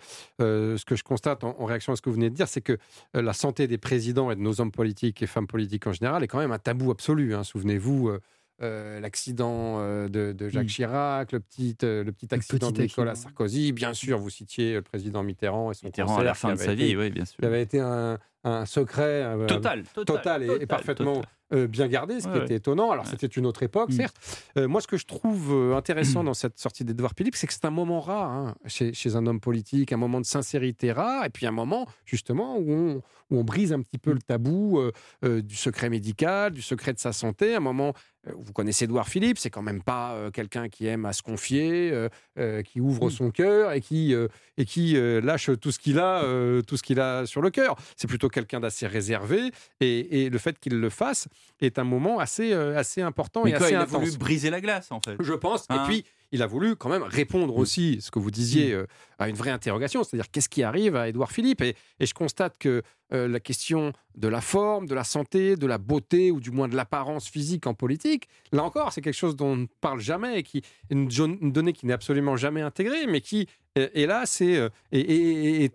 [0.42, 2.48] Euh, ce que je constate en, en réaction à ce que vous venez de dire,
[2.48, 2.78] c'est que
[3.14, 6.28] la santé des présidents et de nos hommes politiques et femmes politiques en général est
[6.28, 7.36] quand même un tabou absolu.
[7.36, 7.44] hein.
[7.44, 8.10] Souvenez-vous.
[8.10, 8.20] euh,
[8.62, 10.70] euh, l'accident euh, de, de Jacques Mm.
[10.70, 13.30] Chirac, le petit, le petit accident petit de Nicolas accident.
[13.30, 16.60] Sarkozy, bien sûr, vous citiez le président Mitterrand et son Mitterrand à la fin de
[16.60, 17.38] sa été- vie, oui, bien sûr.
[17.40, 21.22] qui avait été un, un secret euh, Total, total, total et, parfaitement
[21.54, 22.92] euh, bien gardé, ce qui Ouais, était étonnant.
[22.92, 23.12] Alors, Ouais.
[23.12, 23.94] c'était une autre époque, Mm.
[23.94, 24.16] certes.
[24.58, 27.66] Euh, moi, ce que je trouve intéressant dans cette sortie d'Edouard Philippe, c'est que c'est
[27.66, 31.30] un moment rare hein, chez, chez un homme politique, un moment de sincérité rare, et
[31.30, 34.82] puis un moment, justement, où on, où on brise un petit peu le tabou
[35.24, 37.94] du secret médical, du secret de sa santé, un moment.
[38.28, 41.22] euh, Vous connaissez Edouard Philippe, c'est quand même pas euh, quelqu'un qui aime à se
[41.22, 44.14] confier, euh, euh, qui ouvre son cœur et qui,
[44.58, 46.22] et qui lâche tout ce qu'il a,
[46.66, 47.76] tout ce qu'il a sur le cœur.
[47.96, 51.28] C'est plutôt quelqu'un d'assez réservé, et, et le fait qu'il le fasse
[51.62, 54.00] est un moment assez, euh, assez important Mais et quoi, assez il a intense.
[54.04, 55.16] voulu briser la glace, en fait.
[55.20, 55.66] Je pense.
[55.70, 58.88] Hein et puis, il a voulu quand même répondre aussi, ce que vous disiez, euh,
[59.20, 62.58] à une vraie interrogation, c'est-à-dire qu'est-ce qui arrive à Édouard Philippe et, et je constate
[62.58, 62.82] que
[63.14, 66.68] euh, la question de la forme, de la santé, de la beauté, ou du moins
[66.68, 70.40] de l'apparence physique en politique, là encore, c'est quelque chose dont on ne parle jamais
[70.40, 74.06] et qui est une, une donnée qui n'est absolument jamais intégrée, mais qui, euh, est
[74.06, 74.70] là, c'est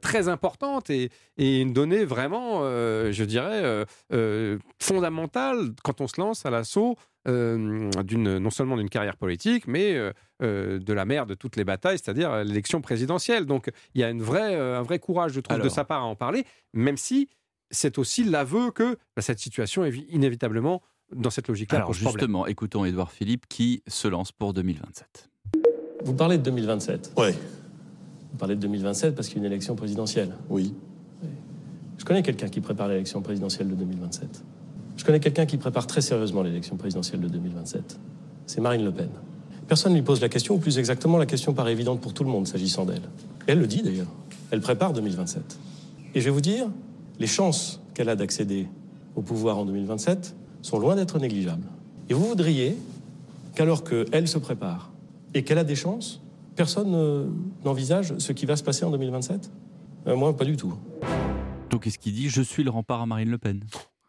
[0.00, 6.46] très importante et, une donnée vraiment, euh, je dirais, euh, fondamentale quand on se lance
[6.46, 6.96] à l'assaut
[7.28, 10.12] d'une non seulement d'une carrière politique, mais euh,
[10.42, 13.44] euh, de la mère de toutes les batailles, c'est-à-dire euh, l'élection présidentielle.
[13.46, 16.02] Donc il y a une vraie, euh, un vrai courage, je trouve, de sa part
[16.02, 17.28] à en parler, même si
[17.70, 20.82] c'est aussi l'aveu que bah, cette situation est inévitablement
[21.14, 22.12] dans cette logique-là Alors problème.
[22.12, 25.28] justement, écoutons Édouard Philippe qui se lance pour 2027.
[26.04, 27.32] Vous parlez de 2027 Ouais,
[28.32, 30.34] Vous parlez de 2027 parce qu'il y a une élection présidentielle?
[30.50, 30.74] oui.
[32.00, 34.44] Je connais quelqu'un qui prépare l'élection présidentielle de 2027.
[34.98, 37.98] Je connais quelqu'un qui prépare très sérieusement l'élection présidentielle de 2027.
[38.46, 39.08] C'est Marine Le Pen.
[39.68, 42.24] Personne ne lui pose la question, ou plus exactement, la question paraît évidente pour tout
[42.24, 43.02] le monde s'agissant d'elle.
[43.46, 44.08] Elle le dit d'ailleurs.
[44.50, 45.58] Elle prépare 2027.
[46.14, 46.66] Et je vais vous dire,
[47.20, 48.66] les chances qu'elle a d'accéder
[49.14, 51.66] au pouvoir en 2027 sont loin d'être négligeables.
[52.08, 52.76] Et vous voudriez
[53.54, 54.90] qu'alors qu'elle se prépare
[55.34, 56.20] et qu'elle a des chances,
[56.56, 57.30] personne
[57.64, 59.50] n'envisage ce qui va se passer en 2027
[60.06, 60.74] Euh, Moi, pas du tout.
[61.70, 62.30] Donc qu'est-ce qu'il dit?
[62.30, 63.60] Je suis le rempart à Marine Le Pen.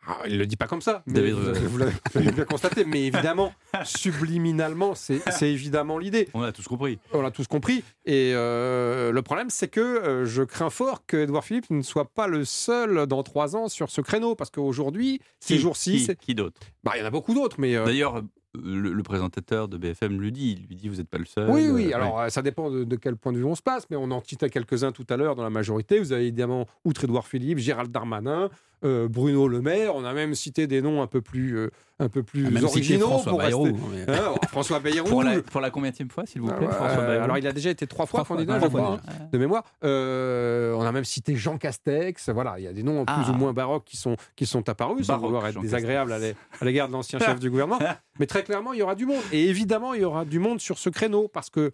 [0.09, 1.03] Ah, il ne le dit pas comme ça.
[1.05, 2.83] mais David vous, l'avez bien constaté.
[2.83, 3.53] Mais évidemment,
[3.83, 6.27] subliminalement, c'est évidemment l'idée.
[6.33, 6.97] On a tous compris.
[7.13, 7.83] On l'a tous compris.
[8.05, 12.05] Et euh, le problème, c'est que euh, je crains fort que Edouard Philippe ne soit
[12.05, 14.33] pas le seul dans trois ans sur ce créneau.
[14.33, 16.59] Parce qu'aujourd'hui, ces jours-ci, qui, qui d'autre?
[16.83, 17.57] Bah, il y en a beaucoup d'autres.
[17.59, 18.23] Mais euh, D'ailleurs,
[18.55, 20.57] le, le présentateur de BFM le dit.
[20.59, 21.51] Il lui dit vous n'êtes pas le seul.
[21.51, 21.93] Oui, oui.
[21.93, 24.23] Alors, ça dépend de, de quel point de vue on se passe, mais on en
[24.23, 25.99] citait quelques-uns tout à l'heure dans la majorité.
[25.99, 28.49] Vous avez évidemment, outre Édouard Philippe, Gérald Darmanin,
[28.83, 29.95] euh, Bruno Le Maire.
[29.95, 31.69] On a même cité des noms un peu plus, euh,
[31.99, 33.07] un peu plus Ah, originaux.
[33.07, 35.07] François pour Bayrou, rester- mais- Hein, François Bayrou.
[35.09, 37.51] pour, la, pour la combienième fois, s'il vous plaît, Ah François Bayrou alors, il a
[37.51, 38.99] déjà été trois fois candidat, hein,
[39.31, 39.63] de mémoire.
[39.83, 42.29] Euh, on a même cité Jean Castex.
[42.29, 43.31] Voilà, il y a des noms plus Ah.
[43.31, 46.35] ou moins baroques qui sont, qui sont apparus, sans vouloir être Jean désagréable à l'é-
[46.59, 47.79] à l'égard de l'ancien chef du gouvernement.
[48.19, 49.21] Mais très clairement, il y aura du monde.
[49.31, 51.71] Et évidemment, il y aura du monde sur ce créneau parce que euh,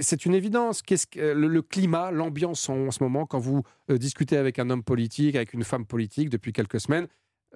[0.00, 0.82] c'est une évidence.
[0.82, 4.58] Qu'est-ce que, le, le climat, l'ambiance en, en ce moment, quand vous euh, discutez avec
[4.58, 7.06] un homme politique, avec une femme politique depuis quelques semaines,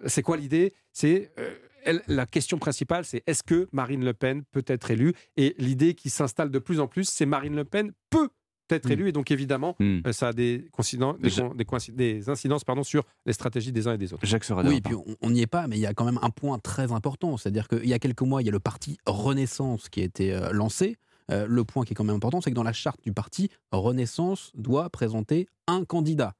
[0.06, 0.72] c'est quoi l'idée?
[0.92, 1.54] C'est euh,
[1.84, 5.14] elle- la question principale, c'est est-ce que Marine Le Pen peut être élue?
[5.36, 8.28] Et l'idée qui s'installe de plus en plus, c'est Marine Le Pen peut
[8.70, 8.92] être Mm.
[8.92, 9.08] élue.
[9.08, 13.32] Et donc évidemment, euh, ça a des, coïncidences- des, Je- des incidences pardon, sur les
[13.32, 14.26] stratégies des uns et des autres.
[14.26, 14.68] Jacques Sorada.
[14.68, 16.28] Oui, et puis on- on n'y est pas, mais il y a quand même un
[16.28, 17.38] point très important.
[17.38, 20.34] C'est-à-dire qu'il y a quelques mois, il y a le parti Renaissance qui a été
[20.34, 20.96] euh, lancé.
[21.30, 23.50] Euh, le point qui est quand même important, c'est que dans la charte du parti,
[23.72, 26.34] Renaissance doit présenter un candidat.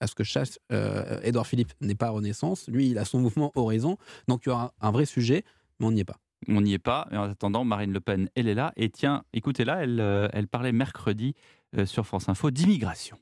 [0.00, 2.68] À ce que chasse euh, Édouard Philippe n'est pas Renaissance.
[2.68, 3.96] Lui, il a son mouvement Horizon.
[4.28, 5.44] Donc il y aura un vrai sujet,
[5.78, 6.18] mais on n'y est pas.
[6.48, 7.08] On n'y est pas.
[7.10, 8.72] Et en attendant, Marine Le Pen, elle est là.
[8.76, 11.34] Et tiens, écoutez-la, elle, euh, elle parlait mercredi
[11.76, 13.18] euh, sur France Info d'immigration.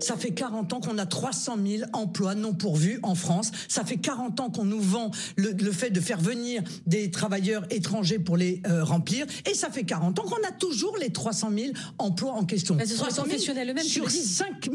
[0.00, 3.50] Ça fait 40 ans qu'on a 300 000 emplois non pourvus en France.
[3.68, 7.64] Ça fait 40 ans qu'on nous vend le, le fait de faire venir des travailleurs
[7.70, 9.26] étrangers pour les euh, remplir.
[9.50, 12.74] Et ça fait 40 ans qu'on a toujours les 300 000 emplois en question.
[12.74, 14.36] Mais ce sont les 300 000 professionnels eux-mêmes Sur le disent.
[14.36, 14.70] 5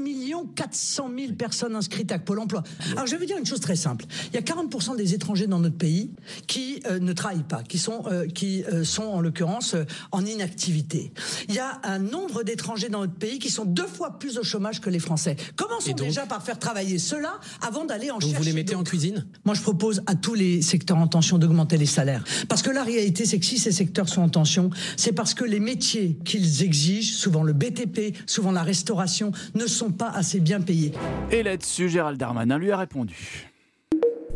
[0.56, 2.64] 400 000 personnes inscrites à Pôle emploi.
[2.92, 4.06] Alors je vais vous dire une chose très simple.
[4.32, 6.12] Il y a 40% des étrangers dans notre pays
[6.48, 10.26] qui euh, ne travaillent pas, qui sont, euh, qui, euh, sont en l'occurrence euh, en
[10.26, 11.12] inactivité.
[11.48, 14.44] Il y a un nombre d'étrangers dans notre pays qui sont deux fois plus au
[14.44, 15.09] chômage que les Français.
[15.10, 15.38] Français.
[15.56, 18.38] Commençons déjà par faire travailler ceux-là avant d'aller en Donc chercher.
[18.38, 19.26] vous les mettez en cuisine?
[19.44, 22.24] Moi, je propose à tous les secteurs en tension d'augmenter les salaires.
[22.48, 25.44] Parce que la réalité, c'est que si ces secteurs sont en tension, c'est parce que
[25.44, 30.62] les métiers qu'ils exigent, souvent le BTP, souvent la restauration, ne sont pas assez bien
[30.62, 30.94] payés.
[31.32, 33.48] Et là-dessus, Gérald Darmanin lui a répondu.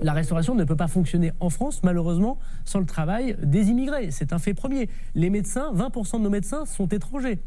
[0.01, 4.09] La restauration ne peut pas fonctionner en France, malheureusement, sans le travail des immigrés.
[4.09, 4.89] C'est un fait premier.
[5.13, 7.39] Les médecins, 20% de nos médecins sont étrangers.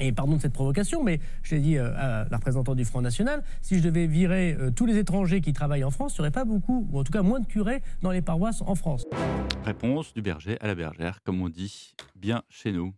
[0.00, 3.00] Et pardon de cette provocation, mais je l'ai dit euh, à la représentante du Front
[3.00, 6.22] National, si je devais virer euh, tous les étrangers qui travaillent en France, il n'y
[6.22, 9.06] aurait pas beaucoup, ou en tout cas moins de curés dans les paroisses en France.
[9.64, 12.92] Réponse du berger à la bergère, comme on dit bien chez nous.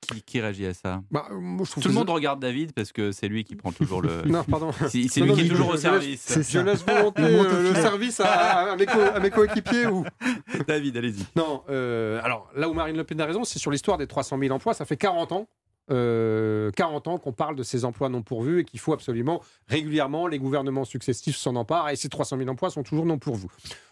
[0.00, 1.02] Qui, qui réagit à ça?
[1.10, 3.72] Bah, moi, je trouve Tout le monde regarde David parce que c'est lui qui prend
[3.72, 4.20] toujours le.
[4.26, 4.70] Non, pardon.
[4.88, 6.28] C'est lui non, qui est je- toujours au je service.
[6.50, 10.04] Je laisse euh, le service à, à mes, co- à mes coéquipiers ou.
[10.68, 11.24] David, allez-y.
[11.36, 14.38] Non, euh, alors là où Marine Le Pen a raison, c'est sur l'histoire des 300
[14.38, 14.74] 000 emplois.
[14.74, 15.48] Ça fait 40 ans.
[15.90, 20.26] Euh, 40 ans qu'on parle de ces emplois non pourvus et qu'il faut absolument régulièrement,
[20.26, 23.48] les gouvernements successifs s'en emparent et ces 300 000 emplois sont toujours non pourvus.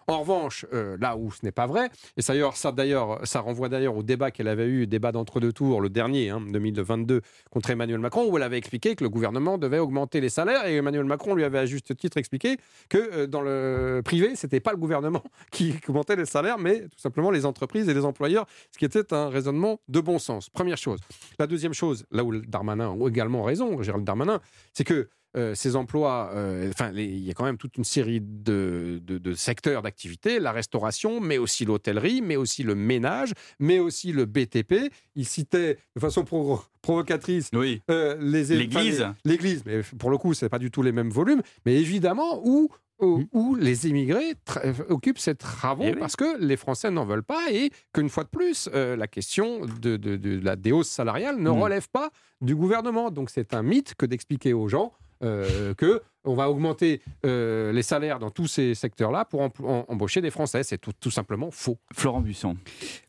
[0.09, 4.03] En revanche, euh, là où ce n'est pas vrai, et ça, ça renvoie d'ailleurs au
[4.03, 7.21] débat qu'elle avait eu, débat d'entre-deux tours, le dernier, hein, 2022,
[7.51, 10.77] contre Emmanuel Macron, où elle avait expliqué que le gouvernement devait augmenter les salaires et
[10.77, 12.57] Emmanuel Macron lui avait à juste titre expliqué
[12.89, 16.99] que euh, dans le privé, c'était pas le gouvernement qui augmentait les salaires, mais tout
[16.99, 20.51] simplement les entreprises et les employeurs, ce qui était un raisonnement de bon sens.
[20.51, 21.01] Première chose.
[21.39, 24.41] La deuxième chose, là où Darmanin a également raison, Gérald Darmanin,
[24.73, 28.21] c'est que euh, ces emplois, euh, enfin, il y a quand même toute une série
[28.21, 33.79] de, de- de secteurs d'activité, la restauration, mais aussi l'hôtellerie, mais aussi le ménage, mais
[33.79, 34.93] aussi le BTP.
[35.15, 37.51] Il citait de façon pro- provocatrice
[37.91, 39.07] euh, les L'église.
[39.25, 42.69] L'église, mais pour le coup, c'est pas du tout les mêmes volumes, mais évidemment où
[43.03, 44.35] où, où les immigrés
[44.65, 45.99] euh, occupent ces travaux Eh oui.
[45.99, 49.67] parce que les Français n'en veulent pas et qu'une fois de plus, euh, la question
[49.81, 51.61] de, de- de la des hausses salariales ne Mm.
[51.63, 53.11] relève pas du gouvernement.
[53.11, 54.93] Donc c'est un mythe que d'expliquer aux gens
[55.25, 59.49] euh, que on va augmenter euh, les salaires dans tous ces secteurs-là pour
[59.89, 60.63] embaucher des Français.
[60.63, 61.79] C'est tout, tout simplement faux.
[61.93, 62.57] Florent Buisson.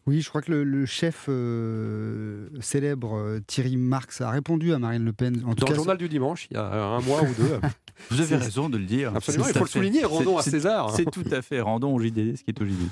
[0.05, 4.79] Oui, je crois que le, le chef euh, célèbre euh, Thierry Marx a répondu à
[4.79, 5.43] Marine Le Pen.
[5.45, 7.59] En tout Dans cas, le journal du dimanche, il y a un mois ou deux.
[8.09, 9.13] Vous avez raison de le dire.
[9.15, 10.89] Absolument, C'est il faut le souligner, rendons à César.
[10.95, 12.89] C'est tout à fait, rendons au JDD ce qui est au JDD.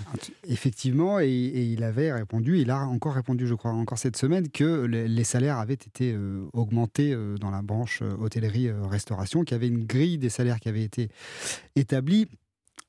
[0.48, 4.50] Effectivement, et, et il avait répondu, il a encore répondu, je crois, encore cette semaine,
[4.50, 9.56] que les, les salaires avaient été euh, augmentés euh, dans la branche euh, hôtellerie-restauration, qu'il
[9.56, 11.10] y avait une grille des salaires qui avait été
[11.76, 12.28] établie.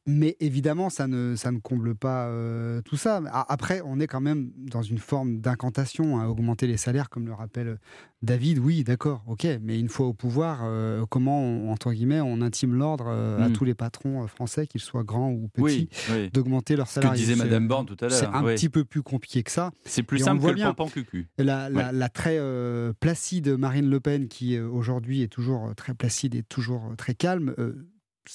[0.04, 3.22] Mais évidemment, ça ne, ça ne comble pas euh, tout ça.
[3.48, 7.32] Après, on est quand même dans une forme d'incantation à augmenter les salaires, comme le
[7.34, 7.78] rappelle
[8.20, 8.58] David.
[8.58, 9.46] Oui, d'accord, ok.
[9.62, 13.48] Mais une fois au pouvoir, euh, comment, on- entre guillemets, on intime l'ordre euh, à
[13.48, 13.52] Mm.
[13.52, 16.30] tous les patrons euh, français, qu'ils soient grands ou petits, Oui, oui.
[16.32, 18.56] d'augmenter leurs Ce que salaires disait Madame Borne tout à l'heure, C'est un oui.
[18.56, 19.70] petit peu plus compliqué que ça.
[19.84, 20.74] C'est plus Et simple voit que le bien.
[20.92, 21.28] cucu.
[21.38, 21.92] La, la- Ouais.
[21.92, 26.34] la très euh, placide Marine Le Pen, qui euh, aujourd'hui est toujours euh, très placide
[26.34, 27.86] et toujours euh, très calme, euh,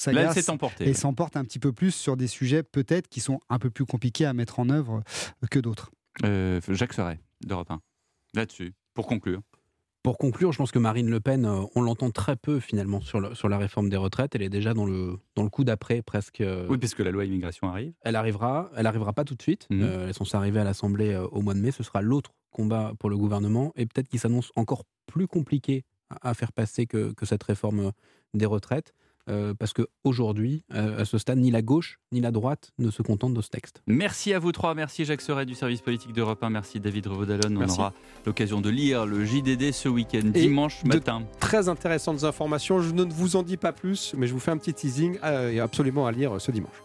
[0.08, 0.94] Là, s'est emportée, Et ouais.
[0.94, 4.26] s'emporte un petit peu plus sur des sujets peut-être qui sont un peu plus compliqués
[4.26, 5.02] à mettre en œuvre
[5.44, 5.92] euh, que d'autres.
[6.26, 7.80] Euh, Jacques Serret, d'Europe 1.
[8.34, 9.42] Là-dessus, pour conclure.
[10.04, 13.20] Pour conclure, je pense que Marine Le Pen, euh, on l'entend très peu finalement sur,
[13.20, 14.36] le- sur la réforme des retraites.
[14.36, 16.42] Elle est déjà dans le, dans le coup d'après presque.
[16.70, 17.94] Oui, parce que la loi immigration arrive.
[18.02, 19.68] Elle arrivera, elle arrivera pas tout de suite.
[19.70, 19.82] Mhm.
[19.82, 21.72] Euh, elle est censée arriver à l'Assemblée au mois de mai.
[21.72, 26.30] Ce sera l'autre combat pour le gouvernement et peut-être qu'il s'annonce encore plus compliqué à,
[26.30, 27.92] à faire passer que, que cette réforme
[28.34, 28.94] des retraites.
[29.30, 33.34] Euh, parce qu'aujourd'hui, à ce stade, ni la gauche ni la droite ne se contentent
[33.34, 33.82] de ce texte.
[33.88, 34.74] Merci à vous trois.
[34.74, 36.50] Merci Jacques Serret du service politique d'Europe 1.
[36.50, 37.62] Merci David Revaudalon.
[37.62, 37.94] On aura
[38.26, 41.24] l'occasion de lire le JDD ce week-end, dimanche de matin.
[41.40, 42.82] Très intéressantes informations.
[42.82, 45.52] Je ne vous en dis pas plus, mais je vous fais un petit teasing euh,
[45.52, 46.82] et absolument à lire ce dimanche.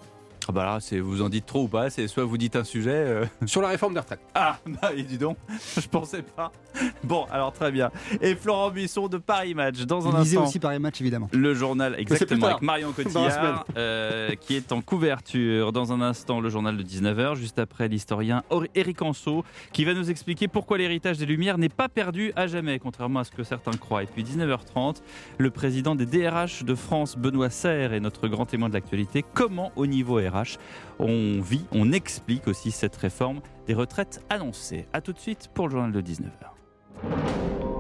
[0.49, 2.64] Ah bah là, c'est vous en dites trop ou pas C'est soit vous dites un
[2.64, 2.90] sujet.
[2.93, 4.20] euh, Sur la réforme des retraites.
[4.34, 5.36] Ah, bah et dis donc,
[5.80, 6.51] je pensais pas.
[7.05, 7.90] Bon, alors très bien.
[8.20, 10.49] Et Florent Buisson de Paris Match dans un Lisez instant.
[10.49, 11.28] aussi Paris Match, évidemment.
[11.32, 15.72] Le journal, exactement, avec Marion Cotillard, euh, qui est en couverture.
[15.72, 19.95] Dans un instant, le journal de 19h, juste après l'historien Or- Éric Anso, qui va
[19.95, 23.43] nous expliquer pourquoi l'héritage des Lumières n'est pas perdu à jamais, contrairement à ce que
[23.45, 24.03] certains croient.
[24.03, 25.03] Et puis 19h30,
[25.38, 29.24] le président des DRH de France, Benoît Serre, est notre grand témoin de l'actualité.
[29.34, 30.18] Comment, au niveau
[30.99, 34.87] On vit, on explique aussi cette réforme des retraites annoncées.
[34.93, 37.71] A tout de suite pour le journal de 19h.